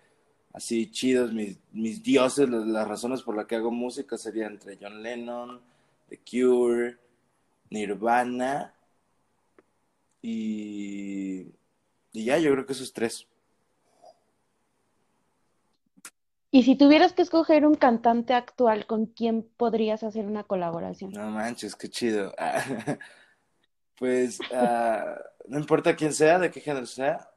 así 0.52 0.90
chidos, 0.90 1.32
mis, 1.32 1.58
mis 1.72 2.02
dioses, 2.02 2.48
las, 2.48 2.88
razones 2.88 3.22
por 3.22 3.36
las 3.36 3.46
que 3.46 3.56
hago 3.56 3.70
música 3.70 4.16
serían 4.16 4.52
entre 4.52 4.78
John 4.80 5.02
Lennon, 5.02 5.60
The 6.08 6.18
Cure, 6.18 6.96
Nirvana 7.70 8.74
y, 10.22 11.46
y 12.12 12.24
ya, 12.24 12.38
yo 12.38 12.52
creo 12.52 12.66
que 12.66 12.72
esos 12.72 12.92
tres. 12.92 13.26
Y 16.52 16.64
si 16.64 16.74
tuvieras 16.74 17.12
que 17.12 17.22
escoger 17.22 17.64
un 17.64 17.76
cantante 17.76 18.34
actual, 18.34 18.86
¿con 18.86 19.06
quién 19.06 19.46
podrías 19.56 20.02
hacer 20.02 20.26
una 20.26 20.42
colaboración? 20.42 21.12
No 21.12 21.30
manches, 21.30 21.76
qué 21.76 21.88
chido. 21.88 22.34
pues 24.00 24.40
ah, 24.52 25.14
no 25.46 25.58
importa 25.58 25.94
quién 25.94 26.12
sea, 26.12 26.38
de 26.38 26.50
qué 26.50 26.60
género 26.60 26.86
sea, 26.86 27.30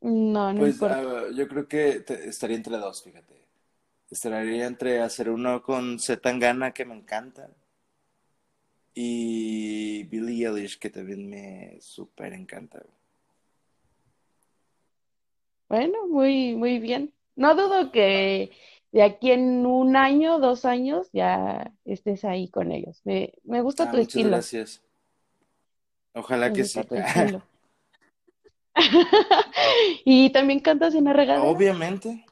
no, 0.00 0.52
no 0.52 0.60
pues, 0.60 0.80
ah, 0.82 1.24
yo 1.34 1.48
creo 1.48 1.66
que 1.66 2.04
estaría 2.26 2.56
entre 2.56 2.76
dos, 2.78 3.02
fíjate. 3.02 3.34
Estaría 4.08 4.66
entre 4.66 5.00
hacer 5.00 5.28
uno 5.30 5.62
con 5.62 5.98
Zetangana, 5.98 6.70
que 6.70 6.84
me 6.84 6.94
encanta, 6.94 7.50
y 8.94 10.04
Billie 10.04 10.46
Eilish, 10.46 10.78
que 10.78 10.90
también 10.90 11.28
me 11.28 11.76
súper 11.80 12.32
encanta. 12.32 12.82
Bueno, 15.68 16.06
muy, 16.06 16.54
muy 16.54 16.78
bien. 16.78 17.12
No 17.34 17.56
dudo 17.56 17.90
que 17.90 18.52
de 18.92 19.02
aquí 19.02 19.32
en 19.32 19.66
un 19.66 19.96
año, 19.96 20.38
dos 20.38 20.64
años, 20.64 21.10
ya 21.12 21.72
estés 21.84 22.24
ahí 22.24 22.48
con 22.48 22.70
ellos. 22.70 23.02
Me, 23.04 23.34
me 23.42 23.60
gusta 23.60 23.84
ah, 23.84 23.90
tu 23.90 23.96
muchas 23.96 24.08
estilo. 24.08 24.30
Gracias. 24.30 24.85
Ojalá 26.16 26.52
que 26.52 26.64
sí. 26.64 26.80
¿Y 30.04 30.30
también 30.30 30.60
cantas 30.60 30.94
en 30.94 31.04
la 31.04 31.12
regadera? 31.12 31.44
Obviamente. 31.46 32.24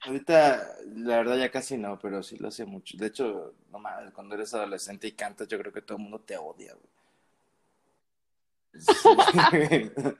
Ahorita, 0.00 0.62
la 0.94 1.16
verdad, 1.18 1.36
ya 1.36 1.50
casi 1.50 1.76
no, 1.76 1.98
pero 1.98 2.22
sí 2.22 2.38
lo 2.38 2.50
sé 2.50 2.64
mucho. 2.64 2.96
De 2.96 3.08
hecho, 3.08 3.54
no 3.70 3.78
mames, 3.78 4.12
cuando 4.12 4.34
eres 4.34 4.54
adolescente 4.54 5.08
y 5.08 5.12
cantas, 5.12 5.48
yo 5.48 5.58
creo 5.58 5.72
que 5.72 5.82
todo 5.82 5.98
el 5.98 6.04
mundo 6.04 6.20
te 6.20 6.36
odia, 6.36 6.74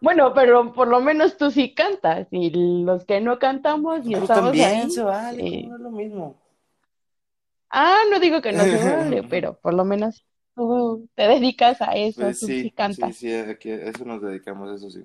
Bueno, 0.00 0.32
pero 0.34 0.72
por 0.72 0.88
lo 0.88 1.00
menos 1.00 1.36
tú 1.36 1.50
sí 1.52 1.74
cantas, 1.74 2.26
y 2.30 2.50
los 2.82 3.04
que 3.04 3.20
no 3.20 3.38
cantamos 3.38 4.04
y 4.06 4.14
estamos 4.14 4.52
también 4.52 4.90
se 4.90 5.02
vale, 5.02 5.66
no 5.68 5.76
es 5.76 5.82
lo 5.82 5.90
mismo. 5.90 6.36
Ah, 7.70 7.98
no 8.10 8.18
digo 8.18 8.40
que 8.40 8.52
no 8.52 8.64
se 8.64 8.82
vale, 8.82 9.22
pero 9.24 9.58
por 9.60 9.74
lo 9.74 9.84
menos 9.84 10.24
te 11.14 11.28
dedicas 11.28 11.80
a 11.80 11.92
eso, 11.92 12.20
pues 12.20 12.38
sí, 12.38 12.72
Sí, 12.90 13.12
sí, 13.12 13.32
a 13.32 13.50
eso 13.52 14.04
nos 14.04 14.22
dedicamos, 14.22 14.76
eso 14.76 14.90
sí. 14.90 15.04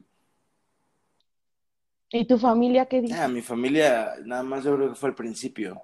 ¿Y 2.12 2.26
tu 2.26 2.38
familia 2.38 2.86
qué 2.86 3.02
dice? 3.02 3.16
Ah, 3.16 3.28
mi 3.28 3.42
familia, 3.42 4.16
nada 4.24 4.44
más 4.44 4.64
yo 4.64 4.76
creo 4.76 4.90
que 4.90 4.96
fue 4.96 5.10
el 5.10 5.16
principio, 5.16 5.82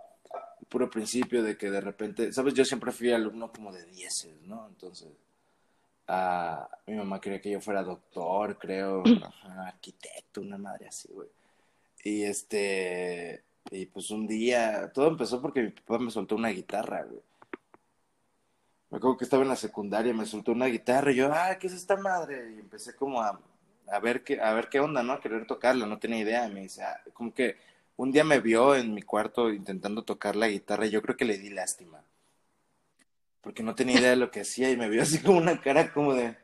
el 0.60 0.68
puro 0.68 0.90
principio 0.90 1.42
de 1.42 1.58
que 1.58 1.72
de 1.72 1.82
repente, 1.82 2.32
sabes, 2.32 2.54
yo 2.54 2.64
siempre 2.64 2.92
fui 2.92 3.12
alumno 3.12 3.52
como 3.52 3.72
de 3.72 3.84
dieces, 3.86 4.40
¿no? 4.44 4.68
Entonces, 4.68 5.10
mi 6.88 6.96
mamá 6.96 7.20
quería 7.20 7.42
que 7.42 7.52
yo 7.52 7.62
fuera 7.62 7.84
doctor, 7.84 8.58
creo, 8.58 9.04
arquitecto, 9.66 10.42
una 10.42 10.58
madre 10.58 10.88
así, 10.88 11.10
güey. 11.12 11.28
Y 12.04 12.24
este, 12.24 13.44
y 13.72 13.86
pues 13.88 14.10
un 14.12 14.26
día, 14.28 14.92
todo 14.94 15.10
empezó 15.10 15.42
porque 15.42 15.64
mi 15.64 15.70
papá 15.72 16.00
me 16.00 16.12
soltó 16.12 16.36
una 16.36 16.50
guitarra, 16.50 17.04
güey. 17.04 17.22
Me 18.90 18.98
acuerdo 18.98 19.18
que 19.18 19.24
estaba 19.24 19.44
en 19.44 19.50
la 19.50 19.56
secundaria, 19.56 20.14
me 20.14 20.26
soltó 20.26 20.52
una 20.52 20.66
guitarra 20.66 21.12
y 21.12 21.16
yo, 21.16 21.32
ah, 21.32 21.58
¿qué 21.60 21.68
es 21.68 21.74
esta 21.74 21.96
madre? 21.96 22.54
Y 22.56 22.60
empecé 22.60 22.96
como 22.96 23.22
a, 23.22 23.40
a 23.88 24.00
ver 24.00 24.24
qué, 24.24 24.42
a 24.42 24.54
ver 24.54 24.68
qué 24.70 24.80
onda, 24.80 25.04
¿no? 25.04 25.14
A 25.14 25.22
querer 25.22 25.46
tocarla, 25.46 25.86
no 25.86 26.00
tenía 26.00 26.20
idea. 26.20 26.48
Y 26.48 26.54
me 26.54 26.62
dice, 26.62 26.84
ah", 26.84 27.00
como 27.14 27.34
que 27.34 27.58
un 27.98 28.12
día 28.12 28.24
me 28.24 28.40
vio 28.40 28.76
en 28.76 28.94
mi 28.94 29.04
cuarto 29.04 29.52
intentando 29.52 30.04
tocar 30.04 30.36
la 30.36 30.48
guitarra 30.48 30.88
y 30.88 30.90
yo 30.90 31.02
creo 31.04 31.16
que 31.16 31.26
le 31.26 31.38
di 31.38 31.50
lástima. 31.52 32.04
Porque 33.42 33.62
no 33.62 33.76
tenía 33.76 34.00
idea 34.00 34.10
de 34.12 34.16
lo 34.16 34.32
que 34.32 34.42
hacía 34.42 34.72
y 34.72 34.78
me 34.78 34.90
vio 34.90 35.04
así 35.04 35.20
como 35.22 35.38
una 35.38 35.62
cara 35.62 35.94
como 35.94 36.14
de, 36.14 36.36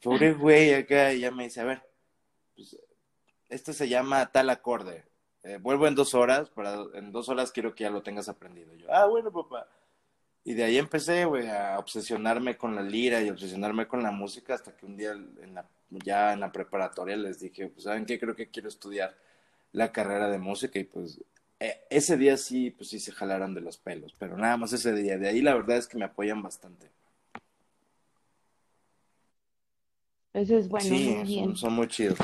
pobre 0.00 0.32
güey 0.32 0.74
acá. 0.74 1.12
Y 1.12 1.20
ya 1.20 1.32
me 1.32 1.44
dice, 1.44 1.60
a 1.60 1.64
ver, 1.64 1.82
pues, 2.54 2.78
esto 3.48 3.72
se 3.72 3.88
llama 3.88 4.30
tal 4.30 4.48
acorde. 4.48 5.04
Eh, 5.42 5.58
vuelvo 5.60 5.88
en 5.88 5.94
dos 5.96 6.14
horas, 6.14 6.50
para, 6.50 6.84
en 6.94 7.10
dos 7.10 7.28
horas 7.28 7.50
quiero 7.50 7.74
que 7.74 7.84
ya 7.84 7.90
lo 7.90 8.02
tengas 8.02 8.28
aprendido. 8.28 8.74
yo, 8.74 8.92
ah, 8.92 9.06
bueno, 9.06 9.32
papá. 9.32 9.66
Y 10.42 10.54
de 10.54 10.64
ahí 10.64 10.78
empecé, 10.78 11.24
güey, 11.26 11.48
a 11.48 11.78
obsesionarme 11.78 12.56
con 12.56 12.74
la 12.74 12.82
lira 12.82 13.20
y 13.20 13.28
obsesionarme 13.28 13.86
con 13.86 14.02
la 14.02 14.10
música 14.10 14.54
hasta 14.54 14.74
que 14.74 14.86
un 14.86 14.96
día 14.96 15.12
en 15.12 15.54
la, 15.54 15.66
ya 15.90 16.32
en 16.32 16.40
la 16.40 16.50
preparatoria 16.50 17.16
les 17.16 17.40
dije, 17.40 17.68
pues, 17.68 17.84
¿saben 17.84 18.06
qué? 18.06 18.18
Creo 18.18 18.34
que 18.34 18.48
quiero 18.48 18.68
estudiar 18.68 19.14
la 19.72 19.92
carrera 19.92 20.28
de 20.28 20.38
música 20.38 20.78
y 20.78 20.84
pues 20.84 21.20
e, 21.60 21.84
ese 21.90 22.16
día 22.16 22.36
sí, 22.36 22.70
pues 22.70 22.88
sí 22.88 22.98
se 22.98 23.12
jalaron 23.12 23.54
de 23.54 23.60
los 23.60 23.76
pelos, 23.76 24.14
pero 24.18 24.36
nada 24.36 24.56
más 24.56 24.72
ese 24.72 24.94
día. 24.94 25.18
De 25.18 25.28
ahí 25.28 25.42
la 25.42 25.54
verdad 25.54 25.76
es 25.76 25.86
que 25.86 25.98
me 25.98 26.06
apoyan 26.06 26.42
bastante. 26.42 26.90
Eso 30.32 30.56
es 30.56 30.68
bueno. 30.68 30.86
Sí, 30.86 31.40
Son, 31.44 31.56
son 31.56 31.72
muy 31.74 31.88
chidos. 31.88 32.18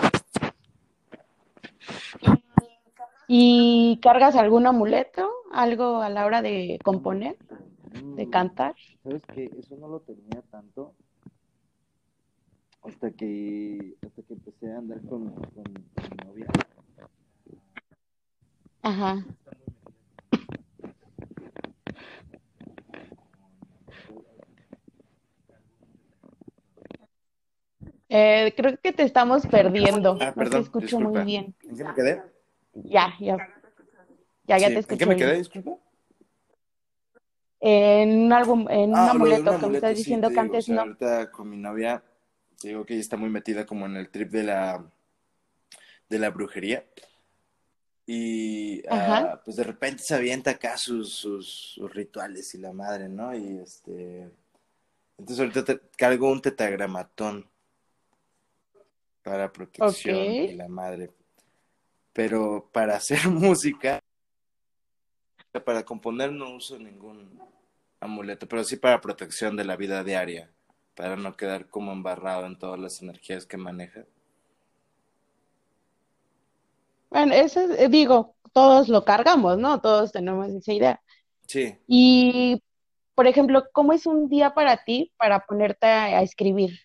¿Y 3.28 3.98
cargas 4.00 4.36
algún 4.36 4.66
amuleto? 4.66 5.28
¿Algo 5.52 6.00
a 6.00 6.08
la 6.08 6.24
hora 6.24 6.42
de 6.42 6.78
componer? 6.82 7.36
De 8.14 8.30
cantar. 8.30 8.74
¿Sabes 9.02 9.22
que 9.34 9.50
Eso 9.58 9.76
no 9.76 9.88
lo 9.88 10.00
tenía 10.00 10.42
tanto 10.50 10.94
hasta 12.82 13.10
que, 13.10 13.96
hasta 14.06 14.22
que 14.22 14.34
empecé 14.34 14.72
a 14.72 14.78
andar 14.78 15.00
con, 15.02 15.32
con, 15.32 15.64
mi 15.72 16.26
novia. 16.26 16.46
Ajá. 18.82 19.24
Eh, 28.08 28.54
creo 28.56 28.78
que 28.80 28.92
te 28.92 29.02
estamos 29.02 29.46
perdiendo. 29.46 30.16
Ah, 30.20 30.32
perdón, 30.32 30.44
no 30.44 30.50
te 30.50 30.58
escucho 30.60 31.00
muy 31.00 31.24
bien. 31.24 31.54
¿En 31.64 31.76
qué 31.76 31.84
me 31.84 31.94
quedé? 31.94 32.22
Ya, 32.74 33.14
ya. 33.18 33.36
Ya, 34.44 34.58
ya 34.58 34.68
te 34.68 34.78
escucho. 34.78 34.92
¿En 34.92 34.98
qué 34.98 35.06
me 35.06 35.16
quedé? 35.16 35.38
Disculpa 35.38 35.75
en 37.68 38.26
un 38.26 38.32
álbum, 38.32 38.68
en 38.70 38.90
un 38.90 38.96
ah, 38.96 39.10
amuleto 39.10 39.58
que 39.58 39.66
me 39.66 39.74
estás 39.74 39.96
diciendo 39.96 40.30
que 40.30 40.38
antes 40.38 40.68
no. 40.68 40.82
Ahorita 40.82 41.32
con 41.32 41.50
mi 41.50 41.56
novia, 41.56 42.00
digo 42.62 42.86
que 42.86 42.94
ella 42.94 43.00
está 43.00 43.16
muy 43.16 43.28
metida 43.28 43.66
como 43.66 43.86
en 43.86 43.96
el 43.96 44.08
trip 44.08 44.30
de 44.30 44.44
la 44.44 44.84
de 46.08 46.18
la 46.20 46.30
brujería. 46.30 46.86
Y 48.06 48.86
ah, 48.88 49.40
pues 49.44 49.56
de 49.56 49.64
repente 49.64 50.04
se 50.04 50.14
avienta 50.14 50.52
acá 50.52 50.76
sus, 50.76 51.12
sus, 51.12 51.80
rituales 51.92 52.54
y 52.54 52.58
la 52.58 52.72
madre, 52.72 53.08
¿no? 53.08 53.34
Y 53.36 53.58
este. 53.58 54.30
Entonces 55.18 55.40
ahorita 55.40 55.64
te 55.64 55.80
cargo 55.96 56.30
un 56.30 56.40
tetagramatón 56.40 57.50
para 59.24 59.52
protección 59.52 60.16
y 60.18 60.52
la 60.52 60.68
madre. 60.68 61.10
Pero 62.12 62.70
para 62.72 62.94
hacer 62.98 63.28
música, 63.28 64.00
para 65.64 65.84
componer 65.84 66.30
no 66.30 66.54
uso 66.54 66.78
ningún 66.78 67.40
amuleto, 68.00 68.46
pero 68.48 68.64
sí 68.64 68.76
para 68.76 69.00
protección 69.00 69.56
de 69.56 69.64
la 69.64 69.76
vida 69.76 70.04
diaria, 70.04 70.50
para 70.94 71.16
no 71.16 71.36
quedar 71.36 71.68
como 71.68 71.92
embarrado 71.92 72.46
en 72.46 72.58
todas 72.58 72.78
las 72.78 73.02
energías 73.02 73.46
que 73.46 73.56
maneja. 73.56 74.04
Bueno, 77.10 77.34
eso 77.34 77.60
eh, 77.60 77.88
digo, 77.88 78.34
todos 78.52 78.88
lo 78.88 79.04
cargamos, 79.04 79.58
¿no? 79.58 79.80
Todos 79.80 80.12
tenemos 80.12 80.48
esa 80.48 80.72
idea. 80.72 81.00
Sí. 81.46 81.78
Y, 81.86 82.62
por 83.14 83.26
ejemplo, 83.26 83.64
¿cómo 83.72 83.92
es 83.92 84.06
un 84.06 84.28
día 84.28 84.54
para 84.54 84.84
ti 84.84 85.12
para 85.16 85.40
ponerte 85.40 85.86
a, 85.86 86.22
escribir? 86.22 86.78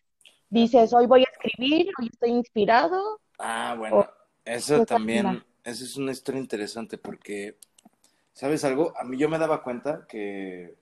Dices, 0.49 0.93
hoy 0.93 1.07
voy 1.07 1.21
a 1.21 1.31
escribir, 1.31 1.89
hoy 1.99 2.09
estoy 2.11 2.31
inspirado. 2.31 3.21
Ah, 3.39 3.75
bueno, 3.77 4.07
eso 4.45 4.85
también, 4.85 5.43
eso 5.63 5.83
es 5.83 5.95
una 5.95 6.11
historia 6.11 6.41
interesante 6.41 6.97
porque, 6.97 7.57
¿sabes 8.33 8.63
algo? 8.63 8.93
A 8.97 9.03
mí 9.03 9.17
yo 9.17 9.29
me 9.29 9.39
daba 9.39 9.63
cuenta 9.63 10.05
que 10.07 10.75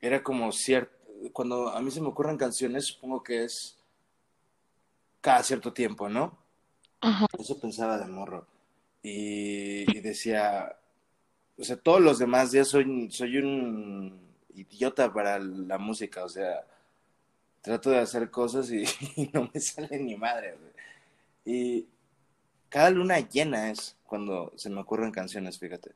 era 0.00 0.22
como 0.22 0.52
cierto, 0.52 0.92
cuando 1.32 1.68
a 1.68 1.80
mí 1.80 1.90
se 1.90 2.00
me 2.00 2.08
ocurren 2.08 2.36
canciones, 2.36 2.86
supongo 2.86 3.22
que 3.22 3.44
es 3.44 3.76
cada 5.20 5.42
cierto 5.42 5.72
tiempo, 5.72 6.08
¿no? 6.08 6.38
Ajá. 7.00 7.26
Eso 7.38 7.58
pensaba 7.58 7.98
de 7.98 8.06
morro. 8.06 8.46
Y, 9.02 10.00
decía, 10.00 10.76
o 11.56 11.64
sea, 11.64 11.76
todos 11.76 12.00
los 12.00 12.18
demás 12.18 12.52
días 12.52 12.68
soy, 12.68 13.10
soy 13.10 13.38
un 13.38 14.20
idiota 14.54 15.12
para 15.12 15.38
la 15.38 15.78
música, 15.78 16.24
o 16.24 16.28
sea, 16.28 16.66
trato 17.62 17.90
de 17.90 17.98
hacer 17.98 18.30
cosas 18.30 18.70
y, 18.70 18.84
no 19.32 19.50
me 19.52 19.60
sale 19.60 19.98
ni 19.98 20.16
madre. 20.16 20.56
Y 21.44 21.86
cada 22.68 22.90
luna 22.90 23.20
llena 23.20 23.70
es 23.70 23.96
cuando 24.04 24.52
se 24.56 24.70
me 24.70 24.80
ocurren 24.80 25.10
canciones, 25.10 25.58
fíjate. 25.58 25.92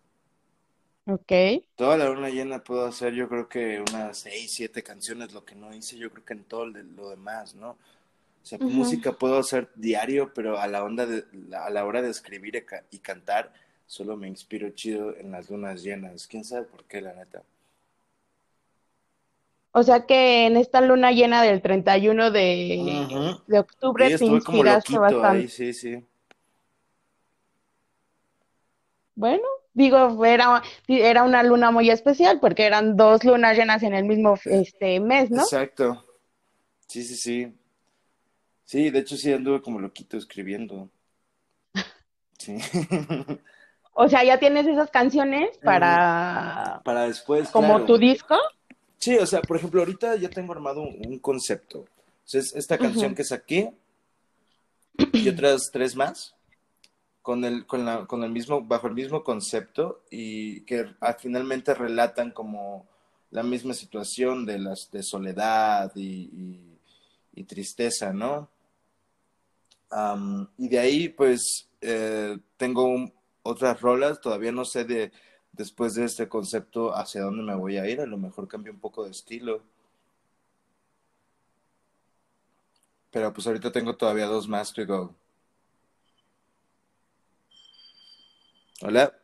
Ok. 1.06 1.32
Toda 1.74 1.96
la 1.96 2.08
luna 2.08 2.28
llena 2.30 2.62
puedo 2.62 2.86
hacer, 2.86 3.12
yo 3.14 3.28
creo 3.28 3.48
que 3.48 3.80
unas 3.80 4.18
seis, 4.18 4.52
siete 4.52 4.82
canciones, 4.82 5.32
lo 5.32 5.44
que 5.44 5.54
no 5.54 5.74
hice, 5.74 5.96
yo 5.98 6.10
creo 6.10 6.24
que 6.24 6.34
en 6.34 6.44
todo 6.44 6.66
lo 6.66 7.10
demás, 7.10 7.54
¿no? 7.54 7.70
O 7.70 8.44
sea, 8.44 8.58
música 8.58 9.12
puedo 9.12 9.38
hacer 9.38 9.68
diario, 9.76 10.32
pero 10.34 10.58
a 10.58 10.66
la 10.66 10.82
onda 10.82 11.06
de, 11.06 11.24
a 11.56 11.70
la 11.70 11.84
hora 11.84 12.02
de 12.02 12.10
escribir 12.10 12.64
y, 12.90 12.98
cantar, 12.98 13.52
solo 13.86 14.16
me 14.16 14.26
inspiro 14.26 14.70
chido 14.70 15.16
en 15.16 15.30
las 15.30 15.48
lunas 15.48 15.82
llenas. 15.82 16.26
¿Quién 16.26 16.44
sabe 16.44 16.64
por 16.64 16.84
qué, 16.84 17.00
la 17.00 17.14
neta? 17.14 17.42
O 19.70 19.82
sea 19.84 20.06
que 20.06 20.46
en 20.46 20.56
esta 20.56 20.80
luna 20.80 21.12
llena 21.12 21.42
del 21.42 21.62
31 21.62 22.30
de, 22.32 23.36
de 23.46 23.58
octubre 23.58 24.18
te 24.18 24.24
inspiraste 24.24 24.98
bastante. 24.98 25.48
sí, 25.48 25.72
sí. 25.72 26.04
Bueno, 29.14 29.44
digo, 29.74 30.24
era, 30.24 30.62
era 30.86 31.22
una 31.22 31.42
luna 31.42 31.70
muy 31.70 31.90
especial 31.90 32.40
porque 32.40 32.64
eran 32.64 32.96
dos 32.96 33.24
lunas 33.24 33.56
llenas 33.56 33.82
en 33.82 33.94
el 33.94 34.04
mismo 34.04 34.38
este 34.44 35.00
mes, 35.00 35.30
¿no? 35.30 35.42
Exacto. 35.42 36.04
Sí, 36.86 37.02
sí, 37.02 37.16
sí. 37.16 37.54
Sí, 38.64 38.90
de 38.90 38.98
hecho 39.00 39.16
sí 39.16 39.32
anduve 39.32 39.62
como 39.62 39.78
loquito 39.78 40.16
escribiendo. 40.16 40.90
Sí. 42.38 42.56
O 43.94 44.08
sea, 44.08 44.24
ya 44.24 44.38
tienes 44.38 44.66
esas 44.66 44.90
canciones 44.90 45.58
para... 45.58 46.80
Para 46.82 47.02
después. 47.02 47.50
Como 47.50 47.84
tu 47.84 47.98
disco. 47.98 48.36
Sí, 48.96 49.16
o 49.16 49.26
sea, 49.26 49.42
por 49.42 49.58
ejemplo, 49.58 49.80
ahorita 49.80 50.16
ya 50.16 50.30
tengo 50.30 50.52
armado 50.52 50.80
un, 50.80 51.18
concepto. 51.18 51.84
Sea, 52.24 52.40
esta 52.40 52.78
canción 52.78 53.14
que 53.14 53.22
saqué 53.22 53.74
y 55.12 55.28
otras 55.28 55.68
tres 55.70 55.94
más 55.94 56.34
con 57.22 57.44
el, 57.44 57.66
con, 57.66 57.84
la, 57.84 58.06
con 58.06 58.24
el 58.24 58.30
mismo, 58.30 58.62
bajo 58.62 58.88
el 58.88 58.94
mismo 58.94 59.22
concepto 59.24 60.02
y 60.10 60.62
que 60.62 60.86
finalmente 61.18 61.74
relatan 61.74 62.32
como 62.32 62.86
la 63.30 63.42
misma 63.42 63.72
situación 63.74 64.44
de 64.44 64.58
las 64.58 64.90
de 64.90 65.02
soledad 65.02 65.92
y 65.96 66.72
y 67.34 67.44
tristeza, 67.44 68.12
¿no? 68.12 68.50
y 70.56 70.68
de 70.68 70.78
ahí, 70.78 71.10
pues, 71.10 71.68
eh, 71.82 72.38
tengo 72.56 73.12
otras 73.42 73.78
rolas, 73.82 74.22
todavía 74.22 74.50
no 74.50 74.64
sé 74.64 74.84
de, 74.84 75.12
después 75.52 75.92
de 75.94 76.06
este 76.06 76.30
concepto 76.30 76.96
hacia 76.96 77.20
dónde 77.20 77.42
me 77.42 77.54
voy 77.54 77.76
a 77.76 77.86
ir, 77.86 78.00
a 78.00 78.06
lo 78.06 78.16
mejor 78.16 78.48
cambio 78.48 78.72
un 78.72 78.80
poco 78.80 79.04
de 79.04 79.10
estilo. 79.10 79.62
Pero 83.10 83.34
pues 83.34 83.46
ahorita 83.46 83.70
tengo 83.70 83.94
todavía 83.94 84.24
dos 84.24 84.48
más 84.48 84.72
to 84.72 84.86
go. 84.86 85.14
Hola. 88.82 89.14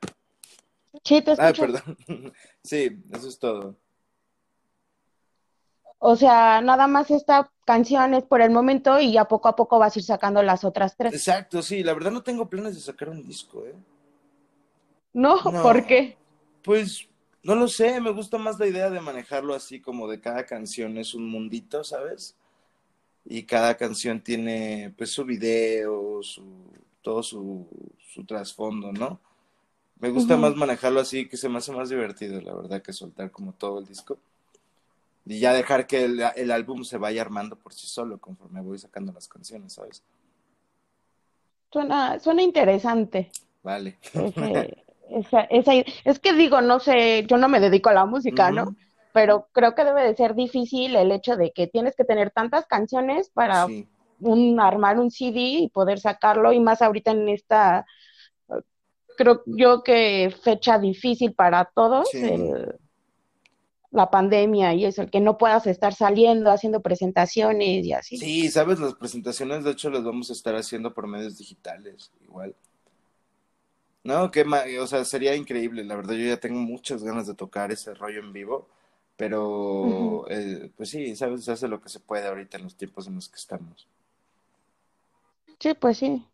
Sí, 1.05 1.21
te 1.23 1.33
Ah, 1.39 1.53
perdón. 1.53 1.97
sí, 2.63 3.03
eso 3.13 3.29
es 3.29 3.39
todo. 3.39 3.77
O 5.99 6.15
sea, 6.15 6.61
nada 6.61 6.87
más 6.87 7.11
esta 7.11 7.51
canción 7.65 8.15
es 8.15 8.25
por 8.25 8.41
el 8.41 8.51
momento 8.51 9.01
y 9.01 9.13
ya 9.13 9.25
poco 9.25 9.49
a 9.49 9.57
poco 9.57 9.79
vas 9.79 9.97
a 9.97 9.99
ir 9.99 10.05
sacando 10.05 10.43
las 10.43 10.63
otras 10.65 10.97
tres. 10.97 11.13
Exacto, 11.13 11.61
sí, 11.61 11.83
la 11.83 11.93
verdad 11.93 12.13
no 12.13 12.23
tengo 12.23 12.49
planes 12.49 12.77
de 12.77 12.81
sacar 12.81 13.09
un 13.09 13.27
disco, 13.27 13.67
¿eh? 13.67 13.75
No, 15.13 15.39
¿por 15.43 15.85
qué? 15.87 16.17
Pues 16.63 17.09
no 17.43 17.57
lo 17.57 17.67
sé, 17.67 18.01
me 18.01 18.13
gusta 18.13 18.39
más 18.39 18.61
la 18.61 18.69
idea 18.69 18.91
de 18.91 19.01
manejarlo 19.01 19.55
así 19.55 19.81
como 19.81 20.07
de 20.07 20.21
cada 20.21 20.47
canción 20.47 20.99
es 20.99 21.15
un 21.15 21.29
mundito, 21.29 21.83
¿sabes? 21.83 22.37
Y 23.25 23.43
cada 23.43 23.77
canción 23.77 24.21
tiene 24.21 24.95
pues 24.97 25.11
su 25.11 25.25
video, 25.25 26.23
su 26.23 26.45
todo 27.03 27.23
su, 27.23 27.67
su 27.99 28.25
trasfondo, 28.25 28.93
¿no? 28.93 29.21
Me 30.01 30.11
gusta 30.11 30.37
más 30.37 30.55
manejarlo 30.55 31.01
así, 31.01 31.29
que 31.29 31.37
se 31.37 31.49
me 31.49 31.59
hace 31.59 31.73
más 31.73 31.89
divertido, 31.89 32.41
la 32.41 32.55
verdad, 32.55 32.83
que 32.83 32.93
soltar 32.93 33.31
como 33.31 33.53
todo 33.53 33.81
el 33.81 33.87
disco 33.87 34.19
y 35.29 35.41
ya 35.41 35.53
dejar 35.53 35.87
que 35.87 36.05
el, 36.05 36.51
álbum 36.51 36.85
se 36.85 36.97
vaya 36.97 37.21
armando 37.21 37.55
por 37.57 37.75
sí 37.75 37.87
solo 37.87 38.19
conforme 38.19 38.63
voy 38.63 38.79
sacando 38.79 39.13
las 39.13 39.29
canciones, 39.29 39.75
¿sabes? 39.75 40.03
Suena, 41.71 42.19
suena 42.19 42.41
interesante. 42.41 43.31
Vale. 43.63 43.99
es 46.05 46.19
que 46.19 46.33
digo, 46.33 46.63
no 46.63 46.81
sé, 46.81 47.27
yo 47.27 47.37
no 47.37 47.49
me 47.49 47.61
dedico 47.61 47.91
a 47.91 47.95
la 47.95 48.07
música, 48.07 48.51
¿no? 48.51 48.75
Pero 49.13 49.49
creo 49.53 49.75
que 49.75 49.85
debe 49.85 50.03
de 50.03 50.17
ser 50.17 50.35
difícil 50.35 50.97
el 50.97 51.13
hecho 51.13 51.37
de 51.37 51.53
que 51.53 51.67
tienes 51.67 51.95
que 51.95 52.05
tener 52.05 52.31
tantas 52.31 52.65
canciones 52.65 53.29
para 53.29 53.67
un, 54.21 54.61
armar 54.61 54.99
un 54.99 55.11
CD 55.11 55.41
y 55.41 55.69
poder 55.69 56.01
sacarlo, 56.01 56.55
y 56.55 56.61
más 56.61 56.81
ahorita 56.81 57.11
en 57.11 57.29
esta, 57.29 57.85
creo 59.19 59.43
yo 59.47 59.83
que 59.83 60.33
fecha 60.43 60.79
difícil 60.79 61.35
para 61.35 61.65
todos, 61.67 62.09
la 63.91 64.11
pandemia 64.11 64.75
y 64.75 64.85
eso, 64.85 65.03
el 65.03 65.11
que 65.11 65.21
no 65.21 65.39
puedas 65.39 65.67
estar 65.67 65.93
saliendo, 65.93 66.51
haciendo 66.51 66.81
presentaciones 66.81 67.85
y 67.85 67.93
así. 67.93 68.17
Sí, 68.17 68.49
sabes, 68.49 68.79
las 68.79 68.95
presentaciones 68.95 69.65
de 69.65 69.73
hecho 69.73 69.91
las 69.91 70.05
vamos 70.05 70.31
a 70.31 70.35
estar 70.35 70.55
haciendo 70.55 70.95
por 70.95 71.09
medios 71.09 71.37
digitales, 71.37 72.13
igual. 72.23 72.55
No, 74.05 74.31
que, 74.31 74.45
o 74.81 74.87
sea, 74.87 75.05
sería 75.05 75.35
increíble, 75.35 75.85
la 75.85 75.97
verdad 75.97 76.15
yo 76.15 76.27
ya 76.27 76.39
tengo 76.39 76.61
muchas 76.61 77.03
ganas 77.03 77.27
de 77.27 77.35
tocar 77.35 77.73
ese 77.73 77.93
rollo 77.95 78.21
en 78.21 78.33
vivo, 78.33 78.69
pero 79.17 80.27
eh, 80.31 80.71
pues 80.77 80.91
sí, 80.91 81.17
sabes, 81.17 81.45
se 81.45 81.53
hace 81.53 81.67
lo 81.67 81.81
que 81.81 81.89
se 81.89 81.99
puede 81.99 82.29
ahorita 82.29 82.59
en 82.59 82.65
los 82.65 82.77
tiempos 82.77 83.09
en 83.09 83.17
los 83.17 83.29
que 83.29 83.37
estamos. 83.37 83.89
Sí, 85.59 85.75
pues 85.75 85.99
sí. 85.99 86.25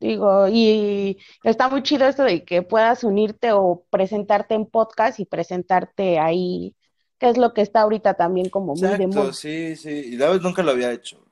Digo, 0.00 0.48
y 0.48 1.18
está 1.44 1.68
muy 1.68 1.82
chido 1.82 2.06
esto 2.06 2.24
de 2.24 2.44
que 2.44 2.62
puedas 2.62 3.04
unirte 3.04 3.52
o 3.52 3.84
presentarte 3.90 4.54
en 4.54 4.66
podcast 4.66 5.20
y 5.20 5.26
presentarte 5.26 6.18
ahí 6.18 6.74
que 7.20 7.28
es 7.28 7.36
lo 7.36 7.52
que 7.52 7.60
está 7.60 7.82
ahorita 7.82 8.14
también 8.14 8.48
como 8.48 8.74
muy 8.74 8.96
de 8.96 9.06
moda. 9.06 9.32
Sí, 9.34 9.76
sí, 9.76 9.90
y 9.90 10.16
la 10.16 10.30
vez 10.30 10.40
nunca 10.40 10.62
lo 10.62 10.70
había 10.70 10.90
hecho. 10.90 11.22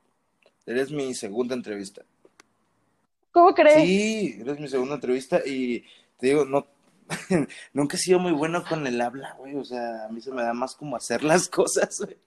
Eres 0.67 0.91
mi 0.91 1.15
segunda 1.15 1.55
entrevista. 1.55 2.03
¿Cómo 3.31 3.55
crees? 3.55 3.81
Sí, 3.81 4.37
eres 4.39 4.59
mi 4.59 4.67
segunda 4.67 4.95
entrevista 4.95 5.41
y 5.43 5.83
te 6.19 6.27
digo, 6.27 6.45
no, 6.45 6.67
nunca 7.73 7.97
he 7.97 7.99
sido 7.99 8.19
muy 8.19 8.33
bueno 8.33 8.63
con 8.63 8.85
el 8.85 9.01
habla, 9.01 9.33
güey, 9.39 9.55
o 9.55 9.65
sea, 9.65 10.05
a 10.05 10.09
mí 10.09 10.21
se 10.21 10.31
me 10.31 10.43
da 10.43 10.53
más 10.53 10.75
como 10.75 10.95
hacer 10.95 11.23
las 11.23 11.49
cosas, 11.49 12.01
güey. 12.01 12.17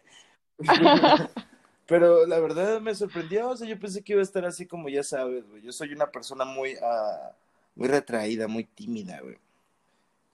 Pero 1.93 2.27
la 2.27 2.41
verdad 2.41 2.81
me 2.81 2.95
sorprendió, 2.95 3.51
o 3.51 3.55
sea, 3.55 3.69
yo 3.69 3.79
pensé 3.79 4.03
que 4.03 4.15
iba 4.15 4.21
a 4.21 4.25
estar 4.25 4.47
así 4.47 4.65
como 4.65 4.89
ya 4.89 5.03
sabes, 5.03 5.47
güey. 5.47 5.61
Yo 5.61 5.73
soy 5.73 5.93
una 5.93 6.11
persona 6.11 6.47
muy, 6.47 6.73
uh, 6.77 7.35
muy 7.75 7.87
retraída, 7.87 8.49
muy 8.49 8.65
tímida, 8.65 9.21
güey. 9.21 9.37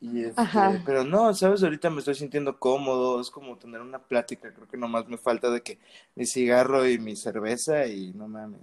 Y 0.01 0.23
este, 0.23 0.40
pero 0.87 1.03
no, 1.03 1.35
sabes, 1.35 1.64
ahorita 1.64 1.90
me 1.90 1.99
estoy 1.99 2.14
sintiendo 2.14 2.61
cómodo, 2.61 3.21
es 3.21 3.29
como 3.29 3.59
tener 3.59 3.81
una 3.81 3.99
plática, 3.99 4.55
creo 4.55 4.68
que 4.68 4.77
nomás 4.77 5.09
me 5.09 5.18
falta 5.18 5.51
de 5.51 5.61
que 5.61 5.81
mi 6.14 6.27
cigarro 6.27 6.88
y 6.88 7.01
mi 7.01 7.16
cerveza 7.16 7.88
y 7.88 8.12
no 8.12 8.29
mames. 8.29 8.61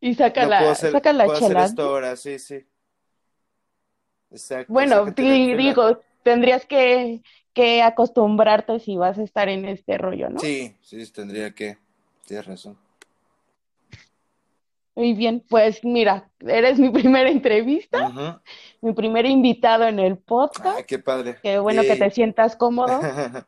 Y 0.00 0.14
saca 0.14 0.46
la, 0.46 0.74
saca 0.74 1.12
la 1.12 1.26
puedo 1.26 1.60
esto 1.62 1.82
ahora, 1.82 2.16
sí, 2.16 2.38
sí. 2.38 2.64
Exacto. 4.30 4.72
Bueno, 4.72 5.04
digo, 5.10 6.00
tendrías 6.22 6.64
que, 6.64 7.20
que 7.52 7.82
acostumbrarte 7.82 8.78
si 8.80 8.96
vas 8.96 9.18
a 9.18 9.22
estar 9.22 9.48
en 9.48 9.64
este 9.64 9.98
rollo, 9.98 10.30
¿no? 10.30 10.38
Sí, 10.38 10.74
sí, 10.82 11.10
tendría 11.12 11.52
que, 11.52 11.78
tienes 12.26 12.46
razón. 12.46 12.78
Muy 14.94 15.14
bien, 15.14 15.44
pues 15.48 15.84
mira, 15.84 16.30
eres 16.40 16.78
mi 16.78 16.90
primera 16.90 17.30
entrevista, 17.30 18.42
mi 18.80 18.92
primer 18.92 19.26
invitado 19.26 19.84
en 19.84 19.98
el 19.98 20.18
podcast. 20.18 20.80
Ah, 20.80 20.82
qué 20.86 20.98
padre. 20.98 21.38
Qué 21.42 21.58
bueno 21.58 21.82
que 21.82 21.96
te 21.96 22.10
sientas 22.10 22.56
cómodo. 22.56 23.00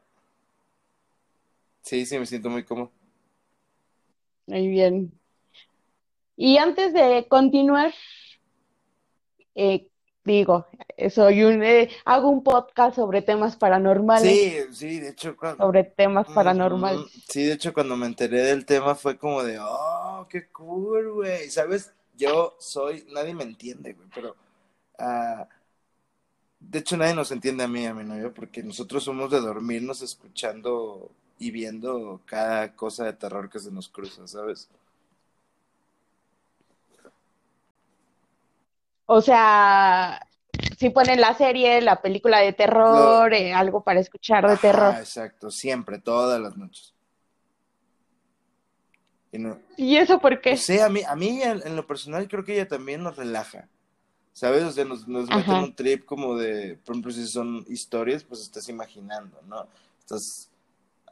sí, 1.83 2.07
sí, 2.07 2.19
me 2.19 2.27
siento 2.27 2.49
muy 2.49 2.65
cómodo. 2.65 2.91
Muy 4.47 4.69
bien. 4.69 5.13
Y 6.37 6.57
antes 6.57 6.93
de 6.93 7.27
continuar, 7.29 7.93
eh, 9.55 9.89
digo, 10.25 10.67
soy 11.11 11.43
un, 11.45 11.63
eh, 11.63 11.91
hago 12.05 12.29
un 12.29 12.43
podcast 12.43 12.97
sobre 12.97 13.23
temas 13.23 13.57
paranormales. 13.57 14.33
Sí, 14.33 14.75
sí, 14.75 15.01
de 15.01 15.11
hecho, 15.11 15.37
cuando... 15.37 15.65
sobre 15.65 15.85
temas 15.85 16.27
paranormales. 16.33 17.07
Sí, 17.29 17.45
de 17.45 17.55
hecho, 17.55 17.73
cuando 17.73 17.97
me 17.97 18.07
enteré 18.07 18.43
del 18.43 18.65
tema 18.65 18.95
fue 18.95 19.19
como 19.19 19.43
de, 19.43 19.59
oh, 19.61 20.27
qué 20.29 20.49
cool, 20.49 21.13
güey. 21.13 21.51
¿Sabes? 21.51 21.93
Yo 22.17 22.57
soy, 22.59 23.07
nadie 23.13 23.35
me 23.35 23.45
entiende, 23.45 23.93
güey, 23.95 24.09
pero... 24.15 24.37
Uh, 24.99 25.45
de 26.61 26.79
hecho, 26.79 26.97
nadie 26.97 27.15
nos 27.15 27.33
entiende 27.33 27.65
a 27.65 27.69
mí, 27.69 27.85
a 27.87 27.95
mi 27.95 28.05
novio, 28.05 28.33
porque 28.33 28.63
nosotros 28.63 29.03
somos 29.03 29.31
de 29.31 29.41
dormirnos 29.41 30.01
escuchando 30.01 31.11
y 31.39 31.51
viendo 31.51 32.21
cada 32.25 32.75
cosa 32.77 33.05
de 33.05 33.15
terror 33.15 33.51
que 33.51 33.59
se 33.59 33.73
nos 33.73 33.89
cruza, 33.89 34.29
¿sabes? 34.29 34.69
O 39.07 39.21
sea, 39.21 40.27
si 40.79 40.91
ponen 40.91 41.21
la 41.21 41.35
serie, 41.35 41.81
la 41.81 42.01
película 42.01 42.41
de 42.41 42.53
terror, 42.53 43.33
eh, 43.35 43.53
algo 43.53 43.83
para 43.83 44.01
escuchar 44.01 44.49
de 44.49 44.57
terror. 44.57 44.95
Exacto, 44.99 45.51
siempre, 45.51 45.99
todas 45.99 46.41
las 46.41 46.57
noches. 46.57 46.95
Y, 49.77 49.97
eso 49.97 50.19
por 50.19 50.41
qué? 50.41 50.57
Sí, 50.59 50.79
a 50.79 50.91
mí, 50.91 51.01
a 51.07 51.17
mí 51.17 51.41
en, 51.43 51.75
lo 51.75 51.87
personal 51.87 52.29
creo 52.29 52.45
que 52.45 52.55
ella 52.55 52.69
también 52.69 53.03
nos 53.03 53.17
relaja. 53.17 53.69
¿Sabes? 54.35 54.63
O 54.65 54.73
sea, 54.73 54.85
nos, 54.85 55.07
nos 55.09 55.29
mete 55.29 55.51
un 55.51 55.75
trip 55.75 56.05
como 56.05 56.37
de, 56.37 56.79
por 56.85 56.95
ejemplo, 56.95 57.13
si 57.13 57.27
son 57.27 57.65
historias, 57.69 58.25
pues 58.25 58.41
estás 58.41 58.69
imaginando, 58.69 59.39
¿no? 59.47 59.67
Estás 59.99 60.51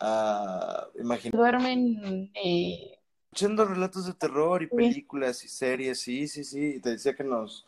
uh, 0.01 0.99
imaginando. 0.99 1.39
Duermen 1.39 2.31
eh... 2.35 2.99
escuchando 3.25 3.67
relatos 3.67 4.07
de 4.07 4.15
terror 4.15 4.63
y 4.63 4.69
películas 4.69 5.45
y 5.45 5.49
series, 5.49 6.01
sí, 6.01 6.29
sí, 6.29 6.45
sí. 6.45 6.77
Y 6.77 6.81
te 6.81 6.91
decía 6.91 7.15
que 7.15 7.25
nos, 7.25 7.67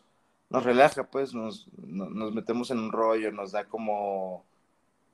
nos 0.53 0.65
relaja, 0.65 1.05
pues, 1.05 1.33
nos, 1.33 1.67
nos 1.79 2.35
metemos 2.35 2.71
en 2.71 2.79
un 2.79 2.93
rollo, 2.93 3.33
nos 3.33 3.53
da 3.53 3.65
como, 3.65 4.45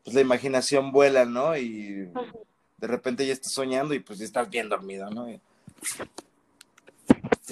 pues 0.02 0.14
la 0.14 0.20
imaginación 0.20 0.90
vuela, 0.90 1.24
¿no? 1.24 1.56
Y 1.56 2.10
de 2.78 2.86
repente 2.86 3.24
ya 3.24 3.34
estás 3.34 3.52
soñando 3.52 3.94
y 3.94 4.00
pues 4.00 4.18
ya 4.18 4.24
estás 4.24 4.50
bien 4.50 4.68
dormido, 4.68 5.08
¿no? 5.10 5.30
Y, 5.30 5.40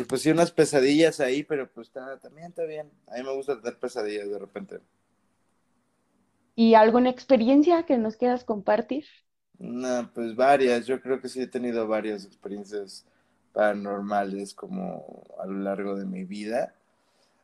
pues 0.09 0.23
sí, 0.23 0.31
unas 0.31 0.51
pesadillas 0.51 1.21
ahí, 1.21 1.45
pero 1.45 1.71
pues 1.71 1.87
está, 1.87 2.19
también 2.19 2.49
está 2.49 2.65
bien. 2.65 2.91
A 3.07 3.19
mí 3.19 3.23
me 3.23 3.33
gusta 3.35 3.61
tener 3.61 3.79
pesadillas 3.79 4.29
de 4.29 4.39
repente. 4.39 4.81
¿Y 6.57 6.75
alguna 6.75 7.11
experiencia 7.11 7.85
que 7.85 7.99
nos 7.99 8.17
quieras 8.17 8.43
compartir? 8.43 9.05
No, 9.59 10.11
pues 10.13 10.35
varias. 10.35 10.87
Yo 10.87 11.01
creo 11.01 11.21
que 11.21 11.29
sí 11.29 11.41
he 11.41 11.47
tenido 11.47 11.87
varias 11.87 12.25
experiencias 12.25 13.07
paranormales 13.53 14.55
como 14.55 15.25
a 15.39 15.47
lo 15.47 15.61
largo 15.61 15.95
de 15.95 16.05
mi 16.05 16.25
vida. 16.25 16.75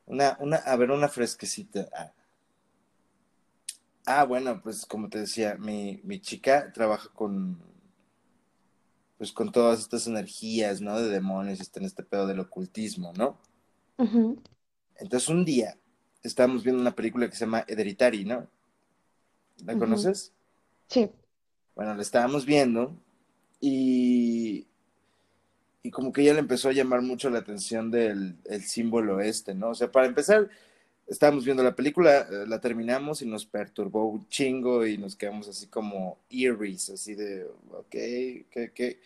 Una, 0.06 0.36
una, 0.40 0.56
a 0.56 0.76
ver, 0.76 0.90
una 0.90 1.08
fresquecita. 1.08 1.88
Ah. 1.96 2.12
ah, 4.06 4.24
bueno, 4.24 4.60
pues 4.62 4.84
como 4.86 5.08
te 5.08 5.20
decía, 5.20 5.56
mi, 5.58 6.00
mi 6.04 6.20
chica 6.20 6.72
trabaja 6.72 7.08
con, 7.14 7.58
pues 9.18 9.32
con 9.32 9.52
todas 9.52 9.80
estas 9.80 10.06
energías, 10.06 10.80
¿no? 10.80 11.00
De 11.00 11.08
demonios 11.08 11.58
y 11.58 11.62
está 11.62 11.80
en 11.80 11.86
este 11.86 12.02
pedo 12.02 12.26
del 12.26 12.40
ocultismo, 12.40 13.12
¿no? 13.16 13.38
Entonces 14.96 15.28
un 15.28 15.44
día 15.44 15.78
estábamos 16.22 16.64
viendo 16.64 16.80
una 16.80 16.94
película 16.94 17.28
que 17.28 17.36
se 17.36 17.44
llama 17.44 17.64
Hereditary, 17.68 18.24
¿no? 18.24 18.48
¿La 19.64 19.76
conoces? 19.78 20.32
Sí. 20.88 21.10
Bueno, 21.76 21.94
la 21.94 22.02
estábamos 22.02 22.44
viendo 22.44 22.96
y 23.60 24.66
y 25.82 25.90
como 25.90 26.12
que 26.12 26.22
ella 26.22 26.34
le 26.34 26.40
empezó 26.40 26.68
a 26.68 26.72
llamar 26.72 27.02
mucho 27.02 27.28
la 27.28 27.40
atención 27.40 27.90
del 27.90 28.36
el 28.44 28.62
símbolo 28.62 29.20
este, 29.20 29.54
¿no? 29.54 29.70
O 29.70 29.74
sea, 29.74 29.90
para 29.90 30.06
empezar, 30.06 30.48
estábamos 31.08 31.44
viendo 31.44 31.62
la 31.62 31.74
película, 31.74 32.20
eh, 32.20 32.46
la 32.46 32.60
terminamos 32.60 33.22
y 33.22 33.26
nos 33.26 33.44
perturbó 33.46 34.08
un 34.08 34.28
chingo 34.28 34.86
y 34.86 34.96
nos 34.96 35.16
quedamos 35.16 35.48
así 35.48 35.66
como 35.66 36.18
eerie, 36.30 36.76
así 36.76 37.14
de, 37.14 37.46
ok, 37.70 37.90
que, 37.90 38.70
que, 38.74 39.00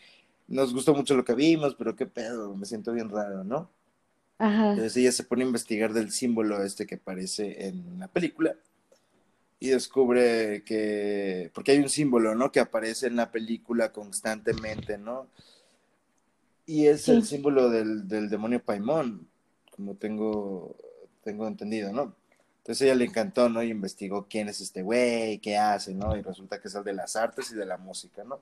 nos 0.48 0.72
gustó 0.72 0.94
mucho 0.94 1.16
lo 1.16 1.24
que 1.24 1.34
vimos, 1.34 1.74
pero 1.74 1.96
qué 1.96 2.06
pedo, 2.06 2.54
me 2.54 2.66
siento 2.66 2.92
bien 2.92 3.08
raro, 3.08 3.42
¿no? 3.42 3.68
Ajá. 4.38 4.70
Entonces 4.70 4.96
ella 4.98 5.12
se 5.12 5.24
pone 5.24 5.42
a 5.42 5.46
investigar 5.46 5.92
del 5.92 6.12
símbolo 6.12 6.62
este 6.62 6.86
que 6.86 6.96
aparece 6.96 7.66
en 7.66 7.98
la 7.98 8.06
película 8.06 8.54
y 9.58 9.70
descubre 9.70 10.62
que, 10.64 11.50
porque 11.54 11.72
hay 11.72 11.78
un 11.78 11.88
símbolo, 11.88 12.34
¿no? 12.34 12.52
Que 12.52 12.60
aparece 12.60 13.06
en 13.06 13.16
la 13.16 13.32
película 13.32 13.92
constantemente, 13.92 14.98
¿no? 14.98 15.28
Y 16.66 16.88
es 16.88 17.08
el 17.08 17.24
símbolo 17.24 17.70
del, 17.70 18.08
demonio 18.28 18.60
Paimón, 18.60 19.28
como 19.70 19.94
tengo, 19.94 20.74
tengo 21.22 21.46
entendido, 21.46 21.92
¿no? 21.92 22.12
Entonces 22.58 22.82
ella 22.82 22.96
le 22.96 23.04
encantó, 23.04 23.48
¿no? 23.48 23.62
Y 23.62 23.70
investigó 23.70 24.26
quién 24.28 24.48
es 24.48 24.60
este 24.60 24.82
güey, 24.82 25.38
qué 25.38 25.56
hace, 25.56 25.94
¿no? 25.94 26.16
Y 26.16 26.22
resulta 26.22 26.60
que 26.60 26.66
es 26.66 26.74
el 26.74 26.82
de 26.82 26.92
las 26.92 27.14
artes 27.14 27.52
y 27.52 27.54
de 27.54 27.64
la 27.64 27.76
música, 27.76 28.24
¿no? 28.24 28.40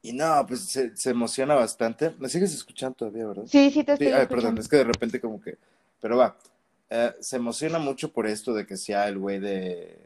Y 0.00 0.12
no, 0.12 0.44
pues 0.46 0.60
se, 0.60 1.10
emociona 1.10 1.56
bastante. 1.56 2.14
¿Me 2.20 2.28
sigues 2.28 2.54
escuchando 2.54 2.94
todavía, 2.94 3.26
verdad? 3.26 3.44
Sí, 3.46 3.72
sí, 3.72 3.82
te 3.82 3.92
estoy 3.94 4.08
Ay, 4.08 4.26
perdón, 4.28 4.58
es 4.58 4.68
que 4.68 4.76
de 4.76 4.84
repente 4.84 5.20
como 5.20 5.40
que... 5.40 5.58
Pero 6.00 6.16
va, 6.16 6.36
eh, 6.90 7.12
se 7.20 7.36
emociona 7.36 7.80
mucho 7.80 8.12
por 8.12 8.28
esto 8.28 8.54
de 8.54 8.66
que 8.66 8.76
sea 8.76 9.08
el 9.08 9.18
güey 9.18 9.40
de... 9.40 9.98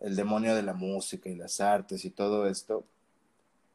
El 0.00 0.16
demonio 0.16 0.54
de 0.56 0.62
la 0.62 0.74
música 0.74 1.28
y 1.28 1.36
las 1.36 1.60
artes 1.60 2.04
y 2.04 2.10
todo 2.10 2.48
esto 2.48 2.84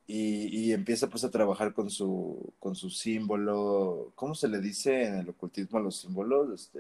y, 0.06 0.74
empieza 0.74 1.08
pues 1.08 1.24
a 1.24 1.32
trabajar 1.32 1.74
con 1.74 1.90
su, 1.90 2.54
con 2.60 2.76
su 2.76 2.90
símbolo, 2.90 4.12
¿cómo 4.16 4.36
se 4.36 4.48
le 4.50 4.60
dice 4.60 5.06
en 5.06 5.16
el 5.20 5.30
ocultismo 5.30 5.80
a 5.80 5.82
los 5.82 5.98
símbolos? 5.98 6.52
Este, 6.52 6.80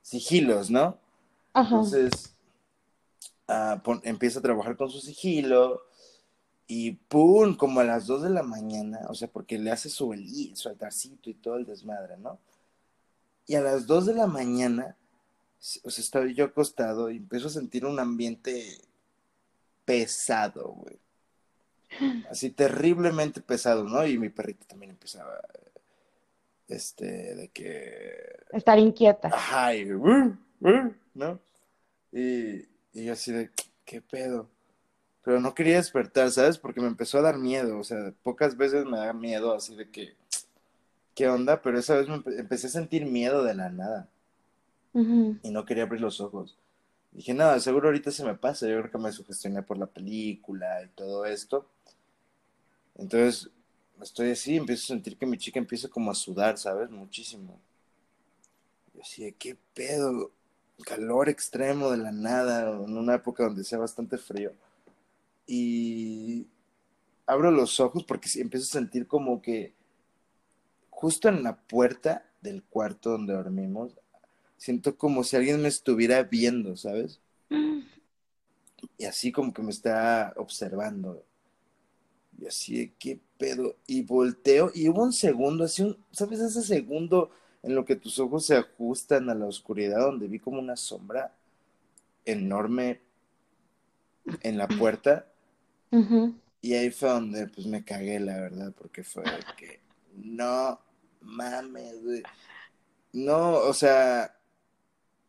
sigilos, 0.00 0.70
¿no? 0.70 0.98
Entonces, 1.54 2.34
ah, 3.48 3.82
empieza 4.04 4.38
a 4.38 4.42
trabajar 4.42 4.76
con 4.76 4.88
su 4.88 5.00
sigilo 5.00 5.82
y 6.66 6.92
¡pum! 6.92 7.54
Como 7.54 7.80
a 7.80 7.84
las 7.84 8.06
2 8.06 8.22
de 8.22 8.30
la 8.30 8.42
mañana, 8.42 9.00
o 9.10 9.14
sea, 9.14 9.28
porque 9.28 9.58
le 9.58 9.70
hace 9.70 9.90
su, 9.90 10.14
su 10.54 10.68
altarcito 10.68 11.28
y 11.28 11.34
todo 11.34 11.56
el 11.56 11.66
desmadre, 11.66 12.16
¿no? 12.16 12.38
Y 13.46 13.56
a 13.56 13.60
las 13.60 13.86
2 13.86 14.06
de 14.06 14.14
la 14.14 14.26
mañana, 14.26 14.96
o 15.84 15.90
sea, 15.90 16.02
estaba 16.02 16.26
yo 16.28 16.46
acostado 16.46 17.10
y 17.10 17.18
empiezo 17.18 17.48
a 17.48 17.50
sentir 17.50 17.84
un 17.84 18.00
ambiente 18.00 18.78
pesado, 19.84 20.68
güey 20.68 21.02
así 22.30 22.50
terriblemente 22.50 23.40
pesado, 23.40 23.84
¿no? 23.84 24.06
Y 24.06 24.18
mi 24.18 24.28
perrita 24.28 24.66
también 24.66 24.90
empezaba, 24.90 25.40
este, 26.68 27.34
de 27.34 27.48
que... 27.48 28.36
Estar 28.52 28.78
inquieta. 28.78 29.28
Ajá, 29.28 29.74
y, 29.74 29.92
uh, 29.92 30.36
uh", 30.60 30.94
¿no? 31.14 31.40
Y, 32.12 32.68
y 32.92 33.04
yo 33.04 33.12
así 33.12 33.32
de, 33.32 33.50
¿qué 33.84 34.00
pedo? 34.00 34.48
Pero 35.22 35.40
no 35.40 35.54
quería 35.54 35.76
despertar, 35.76 36.30
¿sabes? 36.30 36.58
Porque 36.58 36.80
me 36.80 36.88
empezó 36.88 37.18
a 37.18 37.22
dar 37.22 37.38
miedo, 37.38 37.78
o 37.78 37.84
sea, 37.84 38.12
pocas 38.22 38.56
veces 38.56 38.84
me 38.86 38.98
da 38.98 39.12
miedo 39.12 39.54
así 39.54 39.76
de 39.76 39.88
que, 39.90 40.14
¿qué 41.14 41.28
onda? 41.28 41.62
Pero 41.62 41.78
esa 41.78 41.96
vez 41.96 42.08
me 42.08 42.22
empecé 42.38 42.66
a 42.66 42.70
sentir 42.70 43.06
miedo 43.06 43.44
de 43.44 43.54
la 43.54 43.70
nada. 43.70 44.08
Y 44.94 45.50
no 45.50 45.64
quería 45.64 45.84
abrir 45.84 46.00
los 46.00 46.20
ojos. 46.20 46.58
Dije, 47.12 47.34
no, 47.34 47.58
seguro 47.60 47.88
ahorita 47.88 48.10
se 48.10 48.24
me 48.24 48.34
pasa, 48.34 48.66
yo 48.66 48.78
creo 48.80 48.90
que 48.90 48.98
me 48.98 49.12
sugestioné 49.12 49.62
por 49.62 49.78
la 49.78 49.86
película 49.86 50.82
y 50.82 50.88
todo 50.88 51.24
esto. 51.24 51.66
Entonces, 52.96 53.50
estoy 54.00 54.30
así, 54.30 54.56
empiezo 54.56 54.84
a 54.84 54.96
sentir 54.96 55.16
que 55.16 55.26
mi 55.26 55.38
chica 55.38 55.58
empieza 55.58 55.88
como 55.88 56.10
a 56.10 56.14
sudar, 56.14 56.58
¿sabes? 56.58 56.90
Muchísimo. 56.90 57.58
Y 58.94 59.00
así, 59.00 59.32
¿qué 59.38 59.56
pedo? 59.74 60.30
Calor 60.84 61.28
extremo 61.28 61.90
de 61.90 61.98
la 61.98 62.12
nada, 62.12 62.70
en 62.70 62.96
una 62.96 63.14
época 63.14 63.44
donde 63.44 63.64
sea 63.64 63.78
bastante 63.78 64.18
frío. 64.18 64.52
Y 65.46 66.46
abro 67.26 67.50
los 67.50 67.80
ojos 67.80 68.04
porque 68.04 68.28
empiezo 68.36 68.64
a 68.64 68.80
sentir 68.80 69.06
como 69.06 69.40
que 69.40 69.74
justo 70.90 71.28
en 71.28 71.42
la 71.42 71.56
puerta 71.56 72.24
del 72.40 72.62
cuarto 72.62 73.10
donde 73.10 73.34
dormimos, 73.34 73.92
siento 74.56 74.96
como 74.96 75.24
si 75.24 75.36
alguien 75.36 75.60
me 75.60 75.68
estuviera 75.68 76.22
viendo, 76.22 76.76
¿sabes? 76.76 77.20
Mm. 77.48 77.80
Y 78.98 79.04
así 79.04 79.32
como 79.32 79.52
que 79.52 79.62
me 79.62 79.70
está 79.70 80.32
observando. 80.36 81.24
Y 82.42 82.46
así 82.46 82.92
qué 82.98 83.20
pedo. 83.38 83.76
Y 83.86 84.02
volteo 84.02 84.72
y 84.74 84.88
hubo 84.88 85.04
un 85.04 85.12
segundo, 85.12 85.64
así 85.64 85.82
un, 85.82 85.96
¿sabes? 86.10 86.40
Ese 86.40 86.62
segundo 86.62 87.30
en 87.62 87.76
lo 87.76 87.84
que 87.84 87.94
tus 87.94 88.18
ojos 88.18 88.46
se 88.46 88.56
ajustan 88.56 89.30
a 89.30 89.34
la 89.34 89.46
oscuridad, 89.46 90.00
donde 90.00 90.26
vi 90.26 90.40
como 90.40 90.58
una 90.58 90.74
sombra 90.74 91.32
enorme 92.24 93.00
en 94.42 94.58
la 94.58 94.66
puerta. 94.66 95.26
Y 96.60 96.74
ahí 96.74 96.90
fue 96.90 97.10
donde 97.10 97.46
pues 97.46 97.66
me 97.68 97.84
cagué, 97.84 98.18
la 98.18 98.40
verdad, 98.40 98.72
porque 98.76 99.04
fue 99.04 99.24
que 99.56 99.80
no 100.14 100.80
mames, 101.20 101.94
No, 103.12 103.58
o 103.58 103.74
sea, 103.74 104.36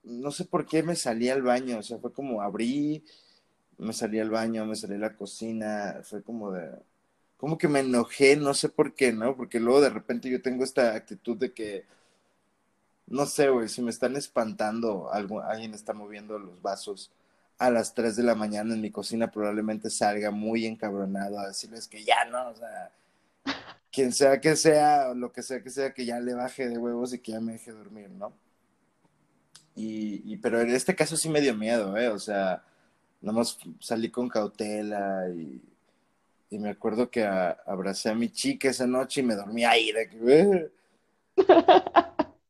no 0.04 0.32
sé 0.32 0.46
por 0.46 0.66
qué 0.66 0.84
me 0.84 0.96
salí 0.96 1.30
al 1.30 1.44
baño, 1.44 1.80
o 1.80 1.84
sea, 1.84 2.00
fue 2.00 2.12
como 2.14 2.42
abrí, 2.42 3.04
me 3.78 3.94
salí 3.94 4.20
al 4.20 4.30
baño, 4.32 4.66
me 4.66 4.76
salí 4.76 4.96
a 4.96 5.00
la 5.00 5.16
cocina, 5.16 6.02
fue 6.04 6.24
como 6.24 6.52
de, 6.52 6.72
como 7.44 7.58
que 7.58 7.68
me 7.68 7.82
enojé, 7.82 8.38
no 8.38 8.54
sé 8.54 8.70
por 8.70 8.96
qué, 8.96 9.12
¿no? 9.12 9.36
Porque 9.36 9.60
luego 9.60 9.82
de 9.82 9.90
repente 9.90 10.30
yo 10.30 10.42
tengo 10.42 10.64
esta 10.64 10.96
actitud 10.96 11.36
de 11.36 11.52
que 11.52 11.86
no 13.06 13.26
sé, 13.26 13.50
güey, 13.50 13.68
si 13.68 13.82
me 13.82 13.90
están 13.90 14.16
espantando, 14.16 15.12
algo, 15.12 15.42
alguien 15.42 15.74
está 15.74 15.92
moviendo 15.92 16.40
los 16.40 16.62
vasos 16.62 17.12
a 17.58 17.70
las 17.70 17.96
3 17.96 18.16
de 18.16 18.24
la 18.24 18.34
mañana 18.34 18.74
en 18.74 18.80
mi 18.80 18.92
cocina, 18.92 19.30
probablemente 19.30 19.90
salga 19.90 20.32
muy 20.32 20.66
encabronado 20.66 21.38
a 21.38 21.50
decirles 21.50 21.90
que 21.90 22.06
ya 22.06 22.24
no, 22.32 22.48
o 22.48 22.56
sea, 22.56 22.94
quien 23.92 24.14
sea 24.14 24.40
que 24.40 24.56
sea, 24.56 25.14
lo 25.14 25.34
que 25.34 25.44
sea 25.44 25.62
que 25.62 25.70
sea, 25.70 25.94
que 25.94 26.06
ya 26.06 26.22
le 26.22 26.36
baje 26.36 26.70
de 26.70 26.78
huevos 26.78 27.14
y 27.14 27.20
que 27.20 27.34
ya 27.34 27.42
me 27.42 27.52
deje 27.52 27.74
dormir, 27.74 28.10
¿no? 28.10 28.32
Y, 29.76 30.38
pero 30.38 30.62
en 30.62 30.70
este 30.70 30.96
caso 30.96 31.18
sí 31.18 31.28
me 31.28 31.42
dio 31.42 31.54
miedo, 31.56 31.98
¿eh? 31.98 32.08
O 32.08 32.20
sea, 32.20 32.64
nomás 33.20 33.58
salí 33.82 34.10
con 34.10 34.30
cautela 34.30 35.28
y, 35.28 35.62
me 36.60 36.70
acuerdo 36.70 37.10
que 37.10 37.24
abracé 37.24 38.10
a 38.10 38.16
mi 38.16 38.30
chica 38.30 38.70
esa 38.70 38.88
noche 38.88 39.22
y 39.22 39.24
me 39.24 39.36
dormí 39.36 39.64
ahí 39.64 39.92
de 39.92 40.10
que... 40.10 40.72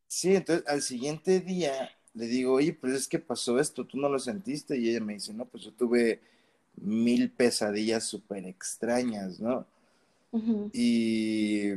Sí, 0.07 0.35
entonces 0.35 0.63
al 0.67 0.81
siguiente 0.81 1.39
día 1.39 1.89
le 2.13 2.27
digo, 2.27 2.53
oye, 2.53 2.73
pues 2.73 2.93
es 2.93 3.07
que 3.07 3.17
pasó 3.17 3.59
esto, 3.59 3.85
tú 3.85 3.97
no 3.97 4.09
lo 4.09 4.19
sentiste. 4.19 4.77
Y 4.77 4.89
ella 4.89 5.01
me 5.01 5.13
dice, 5.13 5.33
no, 5.33 5.45
pues 5.45 5.63
yo 5.63 5.71
tuve 5.71 6.21
mil 6.75 7.31
pesadillas 7.31 8.03
súper 8.05 8.45
extrañas, 8.45 9.39
¿no? 9.39 9.65
Y 10.71 11.73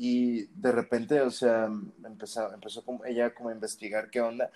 y 0.00 0.44
de 0.54 0.70
repente, 0.70 1.20
o 1.20 1.30
sea, 1.30 1.68
empezó, 2.04 2.54
empezó 2.54 2.84
como, 2.84 3.04
ella 3.04 3.34
como 3.34 3.48
a 3.48 3.52
investigar 3.52 4.10
qué 4.10 4.20
onda. 4.20 4.50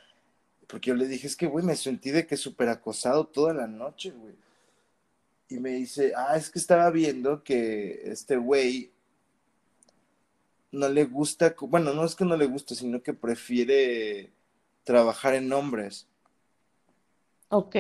Porque 0.69 0.91
yo 0.91 0.95
le 0.95 1.09
dije, 1.09 1.27
es 1.27 1.35
que, 1.35 1.47
güey, 1.49 1.65
me 1.65 1.75
sentí 1.75 2.13
de 2.13 2.27
que 2.29 2.37
súper 2.37 2.69
acosado 2.69 3.27
toda 3.27 3.53
la 3.53 3.67
noche, 3.67 4.13
güey. 4.13 4.35
Y 5.53 5.61
me 5.61 5.71
dice, 5.71 6.15
ah, 6.17 6.35
es 6.35 6.51
que 6.51 6.59
estaba 6.59 6.89
viendo 6.89 7.45
que 7.45 8.01
este 8.05 8.39
güey 8.39 8.91
no 10.71 10.89
le 10.89 11.05
gusta, 11.05 11.55
bueno, 11.61 11.93
no 11.93 12.07
es 12.07 12.15
que 12.15 12.25
no 12.25 12.39
le 12.39 12.47
guste, 12.47 12.75
sino 12.75 13.03
que 13.03 13.13
prefiere 13.13 14.33
trabajar 14.83 15.35
en 15.35 15.53
hombres. 15.53 16.09
Ok. 17.51 17.77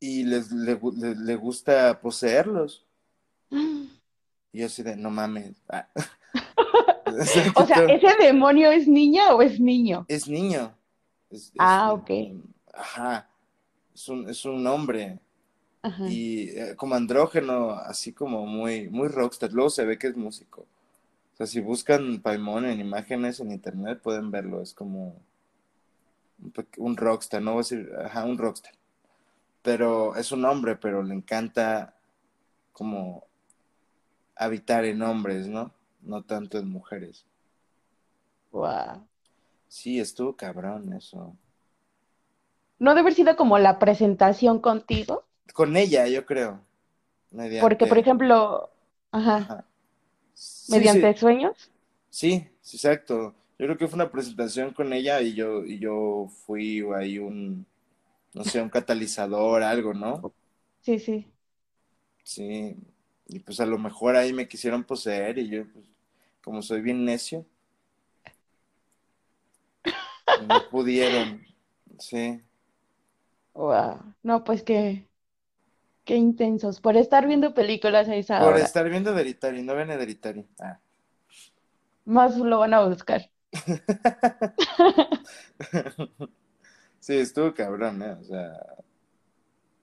Y 0.00 0.24
les, 0.24 0.52
le, 0.52 0.74
gusta 1.36 1.98
poseerlos. 1.98 2.84
Y 3.50 4.58
yo 4.58 4.66
así 4.66 4.82
de, 4.82 4.96
no 4.96 5.08
mames. 5.08 5.52
Ah. 5.70 5.88
o 7.54 7.66
sea, 7.66 7.84
¿ese 7.86 8.16
demonio 8.20 8.70
es 8.70 8.86
niña 8.86 9.34
o 9.34 9.40
es 9.40 9.58
niño? 9.58 10.04
Es 10.08 10.28
niño. 10.28 10.76
ah, 11.58 11.94
ok. 11.94 12.10
Ajá. 12.74 13.30
Es 13.94 14.08
un, 14.10 14.28
es 14.28 14.44
un 14.44 14.66
hombre. 14.66 15.20
Y 16.08 16.48
eh, 16.50 16.76
como 16.76 16.94
andrógeno, 16.94 17.70
así 17.72 18.12
como 18.12 18.46
muy, 18.46 18.88
muy 18.88 19.08
rockstar. 19.08 19.52
Luego 19.52 19.70
se 19.70 19.84
ve 19.84 19.98
que 19.98 20.08
es 20.08 20.16
músico. 20.16 20.62
O 20.62 21.36
sea, 21.36 21.46
si 21.46 21.60
buscan 21.60 22.20
Paimon 22.20 22.64
en 22.64 22.80
imágenes 22.80 23.40
en 23.40 23.52
internet 23.52 24.00
pueden 24.00 24.30
verlo. 24.30 24.62
Es 24.62 24.72
como 24.72 25.20
un, 26.78 26.96
rockstar, 26.96 27.42
no 27.42 27.52
voy 27.52 27.58
a 27.58 27.62
decir, 27.62 27.90
ajá, 28.04 28.24
un 28.24 28.38
rockstar. 28.38 28.72
Pero 29.62 30.16
es 30.16 30.32
un 30.32 30.44
hombre, 30.44 30.76
pero 30.76 31.02
le 31.02 31.14
encanta 31.14 31.94
como 32.72 33.24
habitar 34.36 34.84
en 34.84 35.02
hombres, 35.02 35.48
¿no? 35.48 35.72
no 36.04 36.22
tanto 36.22 36.58
en 36.58 36.68
mujeres. 36.68 37.26
Wow. 38.52 39.06
Sí, 39.68 39.98
estuvo 39.98 40.36
cabrón 40.36 40.92
eso. 40.92 41.34
¿No 42.78 42.90
debe 42.90 43.00
haber 43.00 43.14
sido 43.14 43.36
como 43.36 43.58
la 43.58 43.78
presentación 43.78 44.60
contigo? 44.60 45.23
Con 45.52 45.76
ella, 45.76 46.06
yo 46.08 46.26
creo. 46.26 46.60
Porque, 47.60 47.86
por 47.86 47.98
ejemplo, 47.98 48.70
ajá. 49.10 49.64
¿Mediante 50.68 51.16
sueños? 51.16 51.70
Sí, 52.10 52.46
exacto. 52.62 53.34
Yo 53.58 53.66
creo 53.66 53.78
que 53.78 53.88
fue 53.88 53.96
una 53.96 54.10
presentación 54.10 54.72
con 54.72 54.92
ella 54.92 55.20
y 55.20 55.34
yo, 55.34 55.64
y 55.64 55.78
yo 55.78 56.28
fui 56.46 56.82
ahí 56.96 57.18
un, 57.18 57.66
no 58.34 58.44
sé, 58.44 58.60
un 58.62 58.70
catalizador, 58.70 59.62
algo, 59.62 59.94
¿no? 59.94 60.32
Sí, 60.82 60.98
sí. 60.98 61.26
Sí, 62.24 62.76
y 63.28 63.38
pues 63.40 63.60
a 63.60 63.66
lo 63.66 63.78
mejor 63.78 64.16
ahí 64.16 64.32
me 64.32 64.48
quisieron 64.48 64.84
poseer 64.84 65.38
y 65.38 65.48
yo, 65.48 65.64
pues, 65.72 65.84
como 66.42 66.62
soy 66.62 66.80
bien 66.80 67.04
necio, 67.04 67.46
no 70.48 70.68
pudieron, 70.68 71.42
sí. 71.98 72.40
Wow. 73.54 74.14
No, 74.22 74.44
pues 74.44 74.62
qué, 74.62 75.08
qué 76.04 76.16
intensos. 76.16 76.80
Por 76.80 76.96
estar 76.96 77.26
viendo 77.26 77.54
películas 77.54 78.08
a 78.08 78.16
esa 78.16 78.40
Por 78.40 78.58
estar 78.58 78.88
viendo 78.88 79.12
Deritari, 79.12 79.62
no 79.62 79.74
ven 79.74 79.88
Deritari. 79.88 80.46
Ah. 80.60 80.78
Más 82.04 82.36
lo 82.36 82.58
van 82.58 82.74
a 82.74 82.84
buscar. 82.84 83.30
sí, 87.00 87.14
estuvo 87.14 87.54
cabrón, 87.54 88.02
¿eh? 88.02 88.16
O 88.20 88.24
sea. 88.24 88.52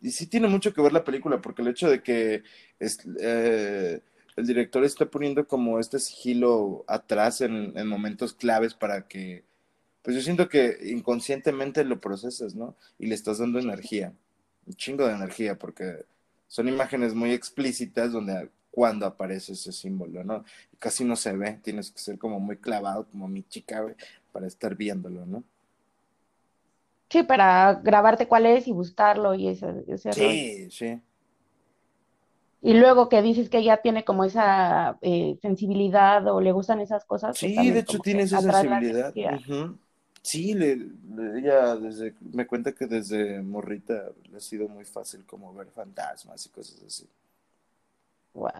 Y 0.02 0.12
sí 0.12 0.28
tiene 0.28 0.48
mucho 0.48 0.74
que 0.74 0.82
ver 0.82 0.94
la 0.94 1.04
película, 1.04 1.42
porque 1.42 1.62
el 1.62 1.68
hecho 1.68 1.90
de 1.90 2.02
que 2.02 2.44
es, 2.80 3.00
eh, 3.20 4.02
el 4.36 4.48
director 4.48 4.84
está 4.84 5.06
poniendo 5.06 5.48
como 5.48 5.80
este 5.80 6.00
sigilo 6.00 6.84
atrás 6.88 7.42
en, 7.42 7.88
momentos 7.88 8.34
claves 8.34 8.74
para 8.74 9.08
que, 9.08 9.44
pues 10.02 10.16
yo 10.16 10.24
siento 10.24 10.50
que 10.50 10.78
inconscientemente 10.86 11.84
lo 11.84 12.00
procesas, 12.00 12.56
¿no? 12.56 12.76
Y 12.98 13.08
le 13.08 13.16
estás 13.16 13.38
dando 13.38 13.60
energía, 13.60 14.14
un 14.66 14.74
chingo 14.74 15.08
de 15.08 15.14
energía, 15.14 15.58
porque 15.58 16.06
son 16.48 16.68
imágenes 16.68 17.14
muy 17.14 17.32
explícitas 17.32 18.12
donde 18.12 18.50
cuando 18.72 19.06
aparece 19.06 19.54
ese 19.54 19.72
símbolo, 19.72 20.24
¿no? 20.24 20.46
casi 20.80 21.06
no 21.06 21.16
se 21.16 21.38
ve, 21.38 21.60
tienes 21.62 21.92
que 21.92 22.00
ser 22.00 22.18
como 22.18 22.40
muy 22.40 22.58
clavado, 22.58 23.06
como 23.06 23.28
mi 23.28 23.44
chica, 23.44 23.86
para 24.32 24.48
estar 24.48 24.76
viéndolo, 24.76 25.26
¿no? 25.28 25.44
Sí, 27.10 27.22
para 27.24 27.76
grabarte 27.84 28.28
cuál 28.28 28.48
es 28.48 28.68
y 28.68 28.72
buscarlo 28.72 29.36
y 29.36 29.50
ese, 29.50 29.84
ese 29.88 30.12
Sí, 30.14 30.72
sí. 30.72 31.00
Y 32.64 32.74
luego 32.74 33.10
que 33.10 33.22
dices 33.22 33.50
que 33.50 33.60
ella 33.60 33.78
tiene 33.78 34.04
como 34.06 34.24
esa 34.24 34.98
eh, 35.02 35.38
sensibilidad 35.42 36.26
o 36.28 36.42
le 36.42 36.52
gustan 36.52 36.80
esas 36.80 37.06
cosas. 37.06 37.38
Pues 37.40 37.54
sí, 37.54 37.70
de 37.70 37.80
hecho 37.80 38.00
tiene 38.00 38.24
esa 38.24 38.42
sensibilidad. 38.42 39.14
Sí, 40.24 40.54
le, 40.54 40.74
ella 41.38 41.76
desde, 41.76 42.14
me 42.34 42.46
cuenta 42.46 42.74
que 42.74 42.86
desde 42.86 43.42
morrita 43.42 44.12
le 44.30 44.38
ha 44.38 44.40
sido 44.40 44.68
muy 44.68 44.86
fácil 44.86 45.26
como 45.26 45.54
ver 45.54 45.68
fantasmas 45.68 46.46
y 46.46 46.50
cosas 46.50 46.82
así. 46.86 47.08
Wow. 48.34 48.52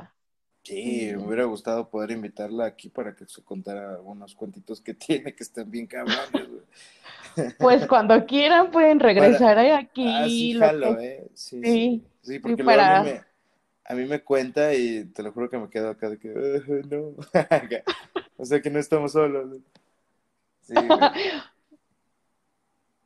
Sí, 0.64 1.12
me 1.16 1.26
hubiera 1.26 1.46
gustado 1.46 1.90
poder 1.90 2.12
invitarla 2.12 2.66
aquí 2.66 2.90
para 2.90 3.16
que 3.16 3.26
se 3.28 3.42
contara 3.42 4.00
unos 4.02 4.36
cuentitos 4.36 4.80
que 4.82 4.94
tiene 4.96 5.34
que 5.34 5.44
están 5.44 5.70
bien 5.70 5.88
cabrones, 5.88 6.48
Pues 7.58 7.88
cuando 7.88 8.26
quieran 8.26 8.72
pueden 8.72 9.00
regresar 9.00 9.58
aquí. 9.58 10.08
Ah, 10.08 10.26
sí, 10.26 10.54
jalo, 10.54 11.00
¿eh? 11.00 11.28
Sí, 11.34 11.62
sí. 11.64 12.04
sí. 12.22 12.40
porque 12.40 12.64
para... 12.64 13.04
me, 13.04 13.22
a 13.86 13.94
mí 13.94 14.06
me 14.06 14.22
cuenta 14.22 14.74
y 14.74 15.06
te 15.06 15.24
lo 15.24 15.32
juro 15.32 15.50
que 15.50 15.58
me 15.58 15.70
quedo 15.70 15.90
acá 15.90 16.10
de 16.10 16.18
que, 16.18 16.30
no, 16.90 17.16
o 18.38 18.46
sea 18.46 18.62
que 18.62 18.70
no 18.70 18.80
estamos 18.80 19.14
solos. 19.14 19.58
Sí, 20.62 20.76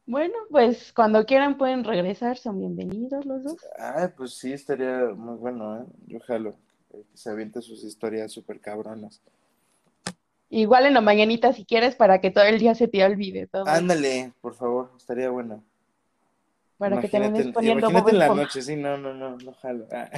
bueno, 0.06 0.34
pues 0.50 0.94
cuando 0.94 1.26
quieran 1.26 1.58
pueden 1.58 1.84
regresar, 1.84 2.38
son 2.38 2.60
bienvenidos 2.60 3.26
los 3.26 3.44
dos. 3.44 3.58
Ah, 3.80 4.10
pues 4.16 4.36
sí, 4.36 4.54
estaría 4.54 5.10
muy 5.16 5.36
bueno, 5.38 5.82
¿eh? 5.82 5.86
Yo 6.08 6.20
jalo, 6.20 6.56
que 6.92 7.04
se 7.14 7.30
aviente 7.30 7.62
sus 7.62 7.84
historias 7.84 8.32
súper 8.32 8.60
cabronas. 8.60 9.22
Igual 10.50 10.86
en 10.86 10.94
la 10.94 11.02
mañanita 11.02 11.54
si 11.54 11.66
quieres 11.66 11.96
para 11.96 12.22
que 12.22 12.32
todo 12.32 12.46
el 12.46 12.60
día 12.60 12.76
se 12.76 12.88
te 12.88 13.04
olvide 13.04 13.48
todo. 13.48 13.68
Ándale, 13.68 14.32
por 14.42 14.54
favor, 14.54 14.92
estaría 14.96 15.30
bueno. 15.30 15.64
Para 16.78 17.00
que 17.02 17.08
te 17.08 17.20
vayas 17.20 17.48
poniendo 17.48 17.90
Imagínate 17.90 18.12
en 18.12 18.20
la 18.20 18.28
noche, 18.28 18.62
sí, 18.62 18.76
no, 18.76 18.98
no, 18.98 19.14
no, 19.14 19.38
no 19.38 19.54
jalo. 19.54 19.88
Ah. 19.92 20.10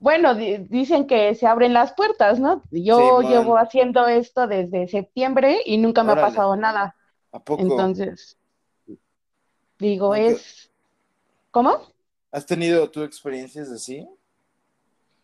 Bueno, 0.00 0.34
dicen 0.34 1.06
que 1.06 1.34
se 1.34 1.46
abren 1.46 1.72
las 1.72 1.92
puertas, 1.92 2.38
¿no? 2.38 2.62
Yo 2.70 3.20
llevo 3.20 3.58
haciendo 3.58 4.06
esto 4.06 4.46
desde 4.46 4.86
septiembre 4.86 5.58
y 5.64 5.78
nunca 5.78 6.04
me 6.04 6.12
ha 6.12 6.16
pasado 6.16 6.54
nada. 6.54 6.94
¿A 7.32 7.42
poco? 7.42 7.62
Entonces, 7.62 8.36
digo, 9.78 10.14
es... 10.14 10.70
¿Cómo? 11.50 11.80
¿Has 12.30 12.46
tenido 12.46 12.90
tú 12.90 13.02
experiencias 13.02 13.70
así? 13.70 14.06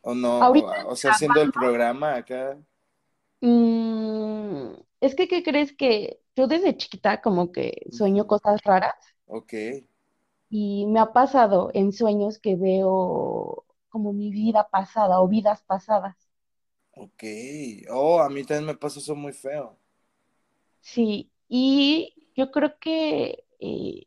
¿O 0.02 0.14
no? 0.14 0.50
o 0.86 0.96
sea, 0.96 1.12
haciendo 1.12 1.40
el 1.42 1.52
programa 1.52 2.16
acá. 2.16 2.58
Mm, 3.40 4.74
es 5.00 5.14
que, 5.14 5.28
¿qué 5.28 5.42
crees 5.42 5.74
que 5.74 6.20
yo 6.36 6.46
desde 6.46 6.76
chiquita 6.76 7.20
como 7.20 7.52
que 7.52 7.86
sueño 7.90 8.26
cosas 8.26 8.62
raras? 8.64 8.94
Ok. 9.26 9.52
Y 10.50 10.86
me 10.86 11.00
ha 11.00 11.12
pasado 11.12 11.70
en 11.74 11.92
sueños 11.92 12.38
que 12.38 12.56
veo 12.56 13.64
como 13.88 14.12
mi 14.12 14.30
vida 14.30 14.68
pasada 14.70 15.20
o 15.20 15.28
vidas 15.28 15.62
pasadas. 15.62 16.16
Ok. 16.92 17.22
Oh, 17.90 18.20
a 18.20 18.28
mí 18.28 18.44
también 18.44 18.66
me 18.66 18.76
pasa 18.76 18.98
eso 19.00 19.14
muy 19.14 19.32
feo. 19.32 19.78
Sí, 20.80 21.30
y 21.48 22.14
yo 22.36 22.50
creo 22.50 22.78
que 22.78 23.44
eh, 23.60 24.06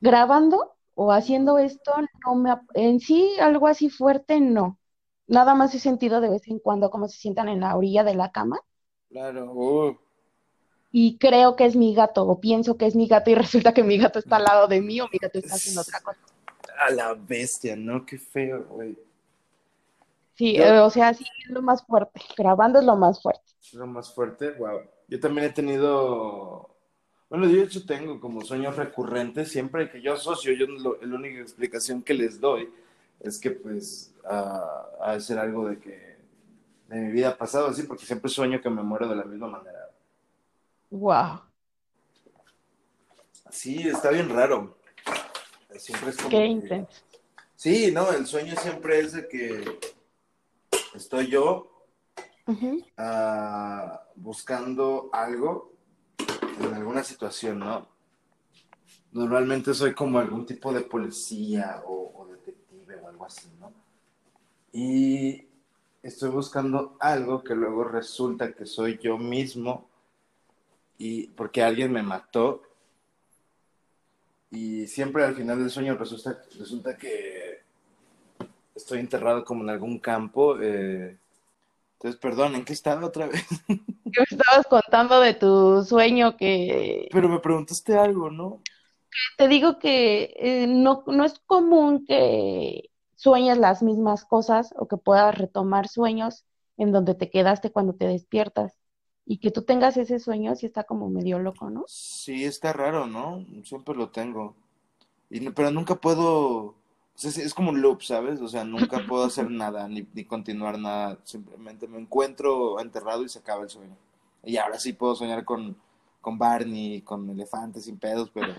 grabando 0.00 0.74
o 0.94 1.12
haciendo 1.12 1.58
esto, 1.58 1.92
no 2.26 2.34
me, 2.34 2.54
en 2.74 3.00
sí 3.00 3.32
algo 3.40 3.66
así 3.66 3.88
fuerte, 3.88 4.40
no. 4.40 4.78
Nada 5.26 5.54
más 5.54 5.74
he 5.74 5.78
sentido 5.78 6.20
de 6.20 6.28
vez 6.28 6.48
en 6.48 6.58
cuando 6.58 6.90
como 6.90 7.08
se 7.08 7.18
sientan 7.18 7.48
en 7.48 7.60
la 7.60 7.76
orilla 7.76 8.04
de 8.04 8.14
la 8.14 8.32
cama. 8.32 8.60
Claro. 9.08 9.52
Uh. 9.52 9.96
y 10.92 11.18
creo 11.18 11.56
que 11.56 11.64
es 11.64 11.74
mi 11.74 11.94
gato 11.94 12.26
o 12.26 12.40
pienso 12.40 12.76
que 12.76 12.86
es 12.86 12.94
mi 12.94 13.06
gato 13.08 13.30
y 13.30 13.34
resulta 13.36 13.74
que 13.74 13.82
mi 13.82 13.98
gato 13.98 14.18
está 14.18 14.36
al 14.36 14.44
lado 14.44 14.68
de 14.68 14.80
mí 14.80 15.00
o 15.00 15.08
mi 15.12 15.18
gato 15.18 15.38
está 15.38 15.54
haciendo 15.54 15.80
otra 15.82 16.00
cosa. 16.00 16.20
A 16.78 16.90
la 16.90 17.14
bestia, 17.14 17.76
¿no? 17.76 18.06
Qué 18.06 18.18
feo, 18.18 18.64
güey. 18.64 18.96
Sí, 20.34 20.56
eh, 20.56 20.78
o 20.78 20.88
sea, 20.88 21.12
sí, 21.12 21.24
es 21.44 21.50
lo 21.50 21.60
más 21.60 21.84
fuerte. 21.84 22.20
Grabando 22.36 22.78
es 22.78 22.84
lo 22.86 22.96
más 22.96 23.20
fuerte. 23.20 23.52
Lo 23.74 23.86
más 23.86 24.14
fuerte, 24.14 24.52
wow. 24.52 24.80
Yo 25.10 25.18
también 25.18 25.48
he 25.48 25.50
tenido, 25.50 26.70
bueno, 27.28 27.46
yo 27.48 27.56
de 27.56 27.64
hecho 27.64 27.84
tengo 27.84 28.20
como 28.20 28.42
sueños 28.42 28.76
recurrentes, 28.76 29.50
siempre 29.50 29.90
que 29.90 30.00
yo 30.00 30.14
asocio, 30.14 30.52
yo 30.52 30.66
la 30.68 31.16
única 31.16 31.40
explicación 31.40 32.00
que 32.00 32.14
les 32.14 32.40
doy 32.40 32.72
es 33.18 33.40
que 33.40 33.50
pues 33.50 34.14
a, 34.24 34.86
a 35.02 35.18
ser 35.18 35.40
algo 35.40 35.68
de 35.68 35.80
que 35.80 36.16
de 36.86 36.96
mi 36.96 37.10
vida 37.10 37.36
pasado 37.36 37.66
así, 37.66 37.82
porque 37.82 38.06
siempre 38.06 38.30
sueño 38.30 38.60
que 38.60 38.70
me 38.70 38.82
muero 38.82 39.08
de 39.08 39.16
la 39.16 39.24
misma 39.24 39.48
manera. 39.48 39.90
Wow. 40.90 41.40
Sí, 43.50 43.88
está 43.88 44.10
bien 44.10 44.28
raro. 44.28 44.76
Siempre 45.76 46.10
es 46.10 46.16
como 46.16 46.30
Qué 46.30 46.46
intenso. 46.46 47.02
Sí, 47.56 47.90
no, 47.92 48.12
el 48.12 48.26
sueño 48.26 48.54
siempre 48.56 49.00
es 49.00 49.12
de 49.12 49.28
que 49.28 49.78
estoy 50.94 51.28
yo 51.28 51.69
ah, 52.96 54.02
buscando 54.16 55.10
algo 55.12 55.72
en 56.60 56.74
alguna 56.74 57.02
situación, 57.02 57.58
¿no? 57.58 57.88
Normalmente 59.12 59.74
soy 59.74 59.94
como 59.94 60.18
algún 60.18 60.46
tipo 60.46 60.72
de 60.72 60.82
policía 60.82 61.82
o, 61.86 62.26
detective 62.30 62.96
o 62.96 63.08
algo 63.08 63.24
así, 63.24 63.48
¿no? 63.58 63.72
Y 64.72 65.46
estoy 66.02 66.30
buscando 66.30 66.96
algo 67.00 67.42
que 67.42 67.54
luego 67.54 67.84
resulta 67.84 68.52
que 68.52 68.66
soy 68.66 68.98
yo 69.02 69.18
mismo 69.18 69.88
y 70.96 71.28
porque 71.28 71.62
alguien 71.62 71.92
me 71.92 72.02
mató 72.02 72.62
y 74.50 74.86
siempre 74.86 75.24
al 75.24 75.34
final 75.34 75.58
del 75.58 75.70
sueño 75.70 75.96
resulta, 75.96 76.42
resulta 76.58 76.96
que 76.96 77.62
estoy 78.74 78.98
enterrado 78.98 79.44
como 79.44 79.62
en 79.62 79.70
algún 79.70 79.98
campo. 79.98 80.60
Eh, 80.60 81.18
entonces, 82.00 82.18
perdón, 82.18 82.54
¿en 82.54 82.64
qué 82.64 82.72
estaba 82.72 83.04
otra 83.04 83.26
vez? 83.26 83.46
me 83.68 84.24
estabas 84.30 84.66
contando 84.70 85.20
de 85.20 85.34
tu 85.34 85.84
sueño 85.84 86.34
que... 86.38 87.10
Pero 87.12 87.28
me 87.28 87.40
preguntaste 87.40 87.94
algo, 87.94 88.30
¿no? 88.30 88.62
Te 89.36 89.48
digo 89.48 89.78
que 89.78 90.32
eh, 90.38 90.66
no, 90.66 91.04
no 91.06 91.24
es 91.26 91.38
común 91.40 92.06
que 92.06 92.88
sueñes 93.16 93.58
las 93.58 93.82
mismas 93.82 94.24
cosas 94.24 94.72
o 94.78 94.88
que 94.88 94.96
puedas 94.96 95.36
retomar 95.36 95.88
sueños 95.88 96.46
en 96.78 96.90
donde 96.90 97.14
te 97.14 97.28
quedaste 97.28 97.70
cuando 97.70 97.92
te 97.92 98.06
despiertas. 98.06 98.78
Y 99.26 99.36
que 99.36 99.50
tú 99.50 99.64
tengas 99.64 99.98
ese 99.98 100.20
sueño 100.20 100.56
sí 100.56 100.64
está 100.64 100.84
como 100.84 101.10
medio 101.10 101.38
loco, 101.38 101.68
¿no? 101.68 101.84
Sí, 101.86 102.46
está 102.46 102.72
raro, 102.72 103.06
¿no? 103.06 103.44
Siempre 103.64 103.94
lo 103.94 104.08
tengo. 104.08 104.56
Y, 105.28 105.50
pero 105.50 105.70
nunca 105.70 105.96
puedo 105.96 106.76
es, 107.24 107.54
como 107.54 107.70
un 107.70 107.80
loop, 107.80 108.02
¿sabes? 108.02 108.40
O 108.40 108.48
sea, 108.48 108.64
nunca 108.64 109.04
puedo 109.08 109.24
hacer 109.24 109.50
nada, 109.50 109.88
ni, 109.88 110.06
ni, 110.14 110.24
continuar 110.24 110.78
nada. 110.78 111.18
Simplemente 111.24 111.86
me 111.86 111.98
encuentro 111.98 112.80
enterrado 112.80 113.24
y 113.24 113.28
se 113.28 113.38
acaba 113.38 113.62
el 113.62 113.70
sueño. 113.70 113.96
Y 114.42 114.56
ahora 114.56 114.78
sí 114.78 114.92
puedo 114.92 115.14
soñar 115.14 115.44
con, 115.44 115.76
con 116.20 116.38
Barney, 116.38 117.02
con 117.02 117.28
elefantes 117.28 117.84
sin 117.84 117.98
pedos, 117.98 118.30
pero 118.32 118.54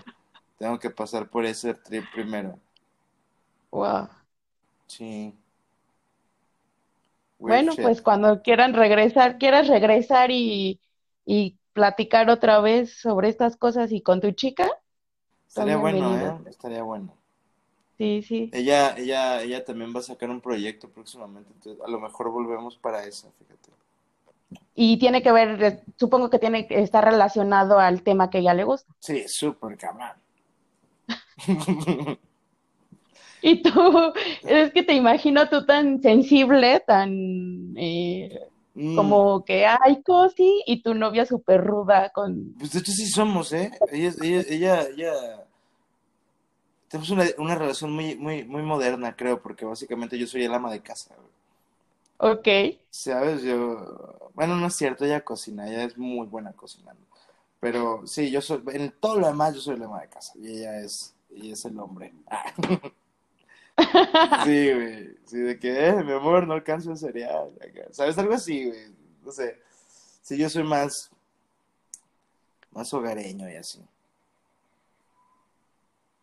tengo 0.58 0.78
que 0.78 0.90
pasar 0.90 1.28
por 1.28 1.44
ese 1.44 1.74
trip 1.74 2.04
primero. 2.12 2.58
Wow. 3.70 4.08
Sí. 4.86 5.34
bueno, 7.38 7.72
pues 7.80 8.02
cuando 8.02 8.42
quieran 8.42 8.74
regresar, 8.74 9.38
quieras 9.38 9.66
regresar 9.66 10.30
y, 10.30 10.78
y 11.24 11.56
platicar 11.72 12.28
otra 12.28 12.60
vez 12.60 13.00
sobre 13.00 13.28
estas 13.28 13.56
cosas 13.56 13.90
y 13.92 14.02
con 14.02 14.20
tu 14.20 14.32
chica. 14.32 14.70
Estaría 15.48 15.76
bueno, 15.76 16.16
¿eh? 16.16 16.50
Estaría 16.50 16.82
bueno. 16.82 17.14
Sí, 17.98 18.22
sí. 18.22 18.50
Ella, 18.52 18.94
ella, 18.96 19.42
ella 19.42 19.64
también 19.64 19.94
va 19.94 20.00
a 20.00 20.02
sacar 20.02 20.30
un 20.30 20.40
proyecto 20.40 20.88
próximamente, 20.88 21.52
entonces 21.54 21.82
a 21.84 21.90
lo 21.90 22.00
mejor 22.00 22.30
volvemos 22.30 22.76
para 22.76 23.04
eso, 23.04 23.32
fíjate. 23.38 23.70
Y 24.74 24.98
tiene 24.98 25.22
que 25.22 25.32
ver, 25.32 25.82
supongo 25.98 26.30
que 26.30 26.38
tiene 26.38 26.66
que 26.66 26.80
estar 26.80 27.04
relacionado 27.04 27.78
al 27.78 28.02
tema 28.02 28.30
que 28.30 28.38
ella 28.38 28.54
le 28.54 28.64
gusta. 28.64 28.92
Sí, 29.00 29.24
súper 29.26 29.76
cabrón. 29.76 30.12
y 33.42 33.62
tú, 33.62 33.70
es 34.42 34.72
que 34.72 34.82
te 34.82 34.94
imagino 34.94 35.48
tú 35.48 35.66
tan 35.66 36.00
sensible, 36.00 36.80
tan 36.86 37.74
eh, 37.76 38.40
mm. 38.74 38.96
como 38.96 39.44
que 39.44 39.66
hay 39.66 40.02
cosi 40.02 40.62
y 40.66 40.82
tu 40.82 40.94
novia 40.94 41.26
súper 41.26 41.62
ruda 41.62 42.10
con... 42.10 42.54
Pues 42.58 42.72
de 42.72 42.78
hecho 42.78 42.92
sí 42.92 43.06
somos, 43.06 43.52
¿eh? 43.52 43.70
Ella, 43.90 44.12
ella, 44.22 44.42
ella, 44.48 44.82
ella 44.88 45.44
tenemos 46.92 47.08
una, 47.08 47.24
una, 47.38 47.54
relación 47.54 47.90
muy, 47.90 48.16
muy, 48.16 48.44
muy 48.44 48.60
moderna, 48.60 49.16
creo, 49.16 49.40
porque 49.40 49.64
básicamente 49.64 50.18
yo 50.18 50.26
soy 50.26 50.44
el 50.44 50.52
ama 50.52 50.70
de 50.70 50.82
casa. 50.82 51.14
Ok. 52.18 52.46
¿Sabes? 52.90 53.42
Yo, 53.42 54.30
bueno, 54.34 54.56
no 54.56 54.66
es 54.66 54.74
cierto, 54.74 55.06
ella 55.06 55.24
cocina, 55.24 55.66
ella 55.66 55.84
es 55.84 55.96
muy 55.96 56.26
buena 56.26 56.52
cocinando. 56.52 57.00
Pero 57.60 58.06
sí, 58.06 58.30
yo 58.30 58.42
soy, 58.42 58.62
en 58.72 58.92
todo 59.00 59.18
lo 59.18 59.26
demás 59.26 59.54
yo 59.54 59.62
soy 59.62 59.76
el 59.76 59.84
ama 59.84 60.02
de 60.02 60.08
casa 60.08 60.34
y 60.36 60.58
ella 60.58 60.80
es, 60.80 61.14
ella 61.30 61.54
es 61.54 61.64
el 61.64 61.78
hombre. 61.78 62.12
sí, 64.44 64.72
güey, 64.74 65.16
sí, 65.24 65.38
de 65.38 65.58
que, 65.58 65.88
eh, 65.88 66.04
mi 66.04 66.12
amor, 66.12 66.46
no 66.46 66.52
alcanzo 66.52 66.90
el 66.90 66.98
cereal. 66.98 67.52
¿Sabes? 67.92 68.18
Algo 68.18 68.34
así, 68.34 68.66
güey, 68.66 68.94
no 69.24 69.32
sé. 69.32 69.58
Sí, 70.20 70.36
yo 70.36 70.50
soy 70.50 70.64
más, 70.64 71.10
más 72.70 72.92
hogareño 72.92 73.48
y 73.48 73.56
así. 73.56 73.80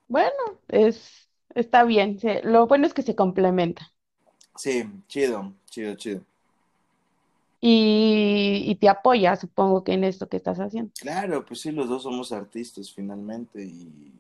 Bueno, 0.10 0.60
es, 0.68 1.30
está 1.56 1.86
bien. 1.86 2.20
lo 2.44 2.68
bueno 2.68 2.86
es 2.86 2.94
que 2.94 3.04
se 3.04 3.16
complementa. 3.16 3.94
Sí, 4.58 4.84
chido, 5.08 5.54
chido, 5.70 5.96
chido. 5.96 6.22
Y, 7.62 8.64
y, 8.68 8.76
te 8.76 8.90
apoya, 8.90 9.36
supongo 9.36 9.84
que 9.84 9.94
en 9.94 10.06
esto 10.06 10.28
que 10.28 10.38
estás 10.38 10.60
haciendo. 10.60 10.92
Claro, 11.00 11.46
pues 11.46 11.62
sí, 11.62 11.72
los 11.72 11.90
dos 11.90 12.04
somos 12.04 12.32
artistas 12.32 12.92
finalmente 12.92 13.64
y 13.64 14.14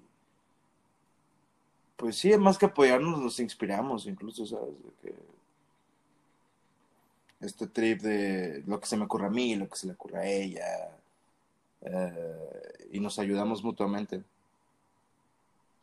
pues 1.96 2.18
sí, 2.18 2.36
más 2.38 2.58
que 2.58 2.66
apoyarnos 2.66 3.20
nos 3.20 3.40
inspiramos 3.40 4.06
incluso, 4.06 4.46
¿sabes? 4.46 4.74
que 5.02 5.14
este 7.42 7.68
trip 7.68 8.02
de 8.02 8.64
lo 8.68 8.80
que 8.80 8.88
se 8.88 8.98
me 8.98 9.06
ocurre 9.06 9.28
a 9.28 9.30
mí, 9.30 9.56
lo 9.56 9.68
que 9.68 9.76
se 9.76 9.88
le 9.88 9.94
ocurre 9.94 10.20
a 10.20 10.26
ella 10.26 10.66
eh, 11.82 12.88
y 12.92 13.00
nos 13.00 13.20
ayudamos 13.20 13.64
mutuamente. 13.64 14.24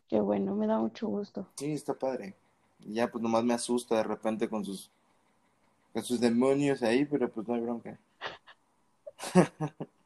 Qué 0.09 0.21
bueno, 0.21 0.55
me 0.57 0.67
da 0.67 0.79
mucho 0.79 1.07
gusto. 1.09 1.47
Sí, 1.57 1.73
está 1.73 1.93
padre. 1.95 2.35
Ya 2.81 3.11
pues 3.11 3.21
nomás 3.23 3.45
me 3.45 3.55
asusta 3.55 3.97
de 3.97 4.05
repente 4.05 4.49
con 4.49 4.65
sus 4.65 4.91
con 5.93 6.05
sus 6.05 6.21
demonios 6.21 6.83
ahí, 6.85 7.05
pero 7.05 7.29
pues 7.29 7.49
no 7.49 7.55
hay 7.55 7.61
bronca. 7.61 7.99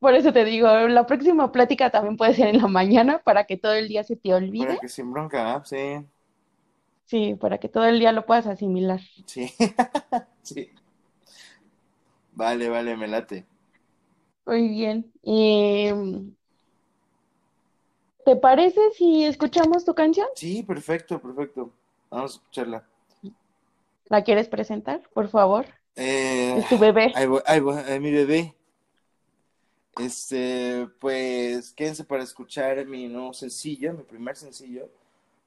Por 0.00 0.14
eso 0.14 0.32
te 0.32 0.44
digo, 0.44 0.66
la 0.88 1.06
próxima 1.06 1.52
plática 1.52 1.88
también 1.90 2.16
puede 2.16 2.34
ser 2.34 2.48
en 2.48 2.60
la 2.60 2.66
mañana 2.66 3.22
para 3.22 3.44
que 3.44 3.56
todo 3.56 3.72
el 3.72 3.88
día 3.88 4.02
se 4.02 4.16
te 4.16 4.34
olvide. 4.34 4.66
Para 4.66 4.80
que 4.80 4.88
sin 4.88 5.12
bronca, 5.12 5.54
¿ah? 5.54 5.62
sí. 5.64 6.04
Sí, 7.04 7.34
para 7.36 7.58
que 7.58 7.68
todo 7.68 7.84
el 7.84 7.98
día 8.00 8.10
lo 8.12 8.26
puedas 8.26 8.46
asimilar. 8.46 9.00
Sí, 9.26 9.52
sí. 10.42 10.70
Vale, 12.34 12.68
vale, 12.68 12.96
me 12.96 13.06
late. 13.08 13.46
Muy 14.46 14.68
bien. 14.68 15.12
Eh, 15.22 15.92
¿Te 18.24 18.36
parece 18.36 18.80
si 18.96 19.24
escuchamos 19.24 19.84
tu 19.84 19.94
canción? 19.94 20.28
Sí, 20.36 20.62
perfecto, 20.62 21.20
perfecto. 21.20 21.72
Vamos 22.10 22.32
a 22.32 22.34
escucharla. 22.36 22.86
¿La 24.06 24.22
quieres 24.22 24.48
presentar, 24.48 25.00
por 25.12 25.28
favor? 25.28 25.66
Eh, 25.96 26.56
es 26.58 26.68
tu 26.68 26.78
bebé. 26.78 27.12
Ahí 27.14 27.26
voy, 27.26 27.40
ahí 27.46 27.60
voy, 27.60 27.82
mi 27.98 28.12
bebé. 28.12 28.54
Este, 29.98 30.86
pues 31.00 31.72
quédense 31.72 32.04
para 32.04 32.22
escuchar 32.22 32.86
mi 32.86 33.08
nuevo 33.08 33.32
sencillo, 33.34 33.92
mi 33.92 34.04
primer 34.04 34.36
sencillo, 34.36 34.88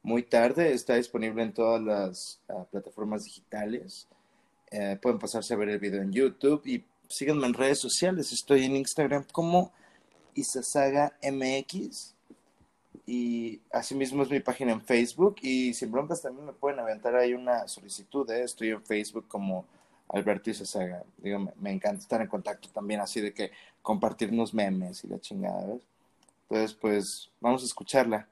muy 0.04 0.24
tarde. 0.24 0.74
Está 0.74 0.96
disponible 0.96 1.44
en 1.44 1.54
todas 1.54 1.82
las 1.82 2.42
uh, 2.50 2.66
plataformas 2.66 3.24
digitales. 3.24 4.08
Eh, 4.72 4.98
pueden 5.02 5.20
pasarse 5.20 5.54
a 5.54 5.58
ver 5.58 5.70
el 5.70 5.80
video 5.80 6.02
en 6.02 6.12
YouTube 6.12 6.62
y 6.66 6.84
síganme 7.08 7.48
en 7.48 7.54
redes 7.54 7.80
sociales. 7.80 8.34
Estoy 8.34 8.66
en 8.66 8.76
Instagram 8.76 9.26
como 9.32 9.72
Isasaga 10.34 11.18
MX 11.24 12.15
y 13.06 13.62
asimismo 13.72 14.24
es 14.24 14.30
mi 14.30 14.40
página 14.40 14.72
en 14.72 14.82
Facebook 14.82 15.36
y 15.42 15.74
sin 15.74 15.92
broncas 15.92 16.22
también 16.22 16.46
me 16.46 16.54
pueden 16.54 16.80
aventar 16.80 17.16
ahí 17.16 17.34
una 17.34 17.68
solicitud, 17.68 18.30
¿eh? 18.32 18.44
estoy 18.44 18.70
en 18.70 18.84
Facebook 18.84 19.28
como 19.28 19.66
Alberto 20.10 20.50
Isasaga, 20.50 21.04
digo, 21.18 21.52
me, 21.60 21.72
encanta 21.72 22.02
estar 22.02 22.22
en 22.22 22.28
contacto 22.28 22.70
también 22.70 23.00
así 23.00 23.22
de 23.22 23.34
que 23.34 23.52
compartirnos 23.82 24.54
memes 24.54 25.04
y 25.04 25.08
la 25.08 25.20
chingada, 25.20 25.66
¿ves? 25.66 25.82
Entonces, 26.50 26.78
pues 26.80 27.32
vamos 27.42 27.64
a 27.64 27.66
escucharla. 27.66 28.28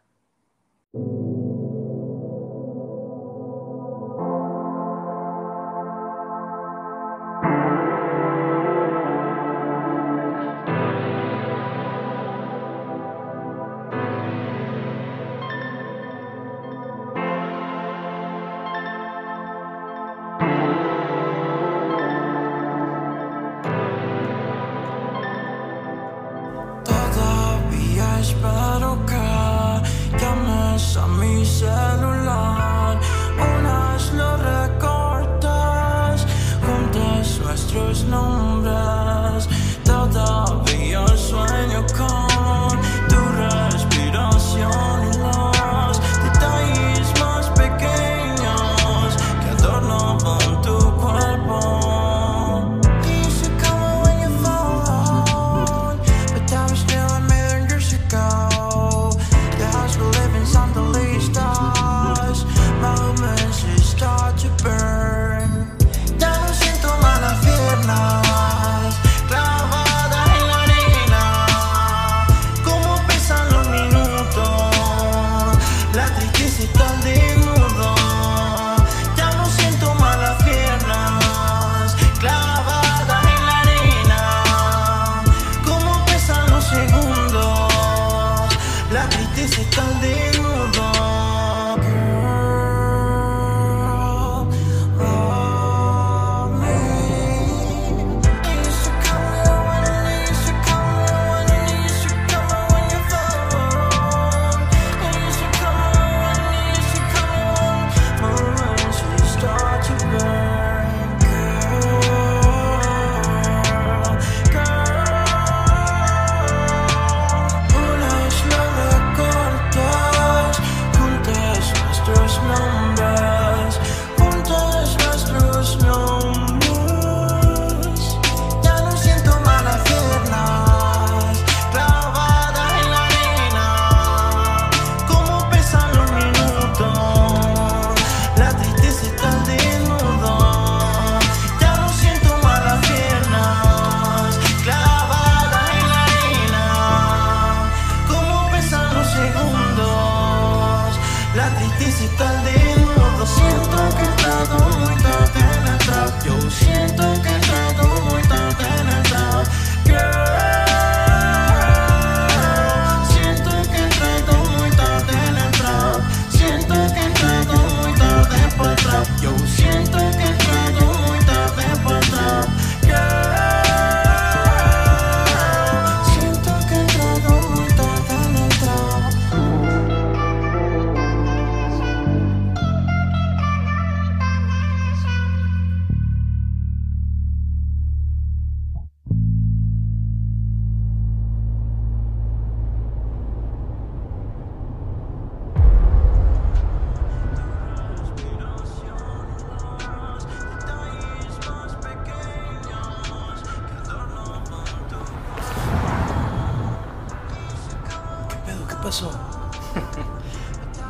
Pasó? 208.93 209.11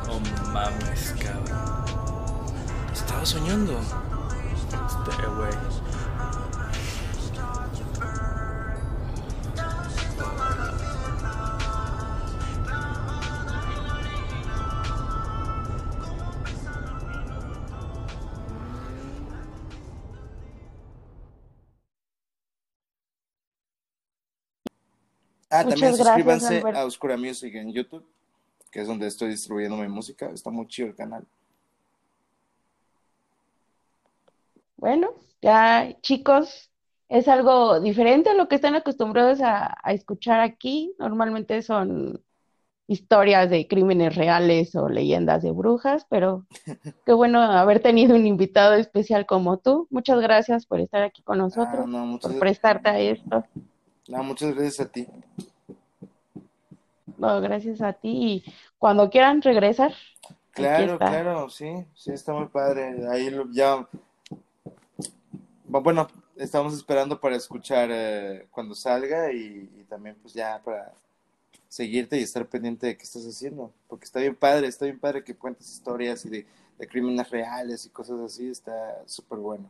No 0.07 0.19
mames, 0.51 1.15
cabrón. 1.23 1.85
Estaba 2.91 3.25
soñando. 3.25 3.79
Este 3.79 5.25
güey. 5.27 5.82
Ah, 25.63 25.65
Muchas 25.65 25.79
también 25.79 25.95
suscríbanse 26.05 26.63
a 26.75 26.85
Oscura 26.85 27.17
Music 27.17 27.53
en 27.55 27.71
YouTube, 27.73 28.05
que 28.71 28.81
es 28.81 28.87
donde 28.87 29.07
estoy 29.07 29.29
distribuyendo 29.29 29.77
mi 29.77 29.87
música. 29.87 30.29
Está 30.29 30.49
muy 30.49 30.67
chido 30.67 30.89
el 30.89 30.95
canal. 30.95 31.25
Bueno, 34.77 35.11
ya 35.41 35.95
chicos, 36.01 36.69
es 37.09 37.27
algo 37.27 37.79
diferente 37.79 38.29
a 38.29 38.33
lo 38.33 38.47
que 38.47 38.55
están 38.55 38.75
acostumbrados 38.75 39.41
a, 39.41 39.77
a 39.81 39.93
escuchar 39.93 40.39
aquí. 40.41 40.93
Normalmente 40.99 41.61
son 41.61 42.21
historias 42.87 43.49
de 43.49 43.65
crímenes 43.67 44.15
reales 44.15 44.75
o 44.75 44.89
leyendas 44.89 45.41
de 45.41 45.51
brujas, 45.51 46.05
pero 46.09 46.45
qué 47.05 47.13
bueno 47.13 47.41
haber 47.41 47.81
tenido 47.81 48.15
un 48.15 48.27
invitado 48.27 48.73
especial 48.73 49.25
como 49.25 49.57
tú. 49.57 49.87
Muchas 49.89 50.19
gracias 50.19 50.65
por 50.65 50.81
estar 50.81 51.01
aquí 51.03 51.21
con 51.23 51.39
Ah, 51.39 51.43
nosotros, 51.43 51.87
no, 51.87 52.05
muchas, 52.05 52.31
por 52.31 52.39
prestarte 52.41 52.89
a 52.89 52.99
esto. 52.99 53.45
no, 54.09 54.23
muchas 54.23 54.53
gracias 54.53 54.81
a 54.87 54.91
ti. 54.91 55.07
No, 57.23 57.41
gracias 57.41 57.81
a 57.81 57.93
ti. 57.93 58.43
Y 58.45 58.53
cuando 58.77 59.09
quieran 59.09 59.41
regresar, 59.41 59.93
Claro, 60.51 60.99
claro, 60.99 61.49
sí, 61.49 61.85
sí, 61.95 62.11
está 62.11 62.33
muy 62.33 62.47
padre. 62.47 63.07
Ahí 63.09 63.29
lo- 63.29 63.49
ya, 63.51 63.87
bueno, 65.65 66.07
estamos 66.35 66.73
esperando 66.73 67.19
para 67.19 67.35
escuchar 67.35 67.89
eh, 67.91 68.47
cuando 68.51 68.75
salga 68.75 69.31
y, 69.33 69.69
y 69.79 69.83
también 69.89 70.15
pues 70.21 70.33
ya 70.33 70.61
para 70.63 70.93
seguirte 71.69 72.19
y 72.19 72.23
estar 72.23 72.45
pendiente 72.47 72.87
de 72.87 72.97
qué 72.97 73.03
estás 73.03 73.25
haciendo, 73.25 73.71
porque 73.87 74.05
está 74.05 74.19
bien 74.19 74.35
padre, 74.35 74.67
está 74.67 74.85
bien 74.85 74.99
padre 74.99 75.23
que 75.23 75.35
cuentes 75.35 75.69
historias 75.71 76.25
y 76.25 76.29
de, 76.29 76.47
de 76.77 76.87
crímenes 76.87 77.29
reales 77.31 77.85
y 77.85 77.89
cosas 77.89 78.19
así, 78.21 78.49
está 78.49 79.01
súper 79.07 79.39
bueno. 79.39 79.69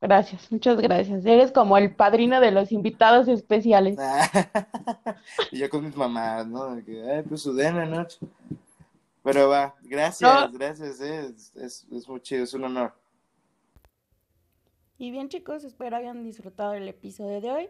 Gracias, 0.00 0.50
muchas 0.50 0.80
gracias. 0.80 1.26
Eres 1.26 1.52
como 1.52 1.76
el 1.76 1.94
padrino 1.94 2.40
de 2.40 2.50
los 2.50 2.72
invitados 2.72 3.28
especiales. 3.28 3.98
y 5.50 5.58
yo 5.58 5.68
con 5.68 5.84
mis 5.84 5.94
mamás, 5.94 6.46
¿no? 6.46 6.72
Ay, 6.72 7.22
pues 7.28 7.42
su 7.42 7.52
dena 7.54 7.84
noche. 7.84 8.18
Pero 9.22 9.50
va, 9.50 9.74
gracias, 9.82 10.50
No. 10.50 10.58
gracias, 10.58 11.00
eh, 11.02 11.26
es, 11.26 11.54
es, 11.54 11.86
es 11.92 12.08
muy 12.08 12.20
chido, 12.22 12.44
es 12.44 12.54
un 12.54 12.64
honor. 12.64 12.94
Y 14.96 15.10
bien 15.10 15.28
chicos, 15.28 15.64
espero 15.64 15.96
hayan 15.96 16.22
disfrutado 16.24 16.72
el 16.72 16.88
episodio 16.88 17.40
de 17.42 17.50
hoy. 17.50 17.68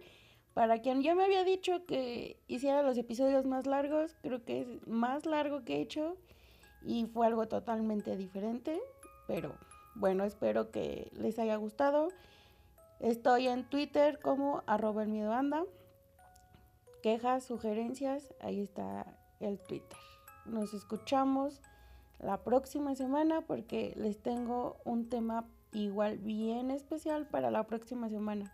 Para 0.54 0.80
quien 0.80 1.02
ya 1.02 1.14
me 1.14 1.24
había 1.24 1.42
dicho 1.44 1.84
que 1.86 2.40
hiciera 2.46 2.82
los 2.82 2.98
episodios 2.98 3.46
más 3.46 3.66
largos, 3.66 4.16
creo 4.22 4.44
que 4.44 4.60
es 4.60 4.86
más 4.86 5.26
largo 5.26 5.64
que 5.64 5.76
he 5.76 5.80
hecho 5.80 6.16
y 6.82 7.06
fue 7.06 7.26
algo 7.26 7.46
totalmente 7.46 8.16
diferente, 8.16 8.80
pero 9.26 9.54
bueno, 9.95 10.24
espero 10.24 10.70
que 10.70 11.11
les 11.14 11.38
haya 11.38 11.57
gustado. 11.57 12.09
Estoy 13.01 13.49
en 13.49 13.64
Twitter 13.64 14.20
como 14.20 14.62
arroba 14.66 15.03
el 15.03 15.09
miedo 15.09 15.32
anda. 15.32 15.64
Quejas, 17.03 17.45
sugerencias, 17.45 18.34
ahí 18.41 18.61
está 18.61 19.07
el 19.41 19.59
Twitter. 19.59 19.99
nos 20.45 20.74
escuchamos 20.74 21.62
la 22.18 22.45
próxima 22.45 22.95
semana 22.95 23.41
porque 23.41 23.95
les 23.97 24.22
tengo 24.22 24.76
un 24.84 25.09
tema 25.09 25.47
igual 25.72 26.18
bien 26.18 26.70
especial 26.70 27.26
para 27.26 27.51
la 27.51 27.64
próxima 27.64 28.09
semana. 28.11 28.53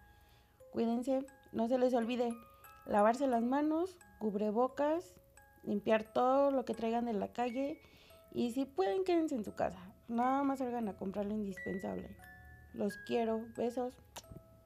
Cuídense, 0.70 1.26
no 1.53 1.66
se 1.68 1.78
les 1.78 1.95
olvide 1.95 2.32
lavarse 2.87 3.26
las 3.26 3.43
manos, 3.43 3.97
cubrebocas, 4.18 5.14
limpiar 5.64 6.05
todo 6.05 6.51
lo 6.51 6.64
que 6.64 6.74
traigan 6.74 7.07
de 7.07 7.14
la 7.14 7.32
calle 7.32 7.80
y 8.32 8.53
si 8.53 8.64
pueden 8.64 9.05
quédense 9.05 9.34
en 9.34 9.45
su 9.45 9.55
casa. 9.55 9.95
Nada 10.09 10.42
más 10.44 10.61
salgan 10.61 10.88
a 10.88 10.96
comprar 10.96 11.26
lo 11.26 11.34
indispensable. 11.34 12.09
Los 12.74 12.96
quiero, 13.07 13.44
besos. 13.57 13.94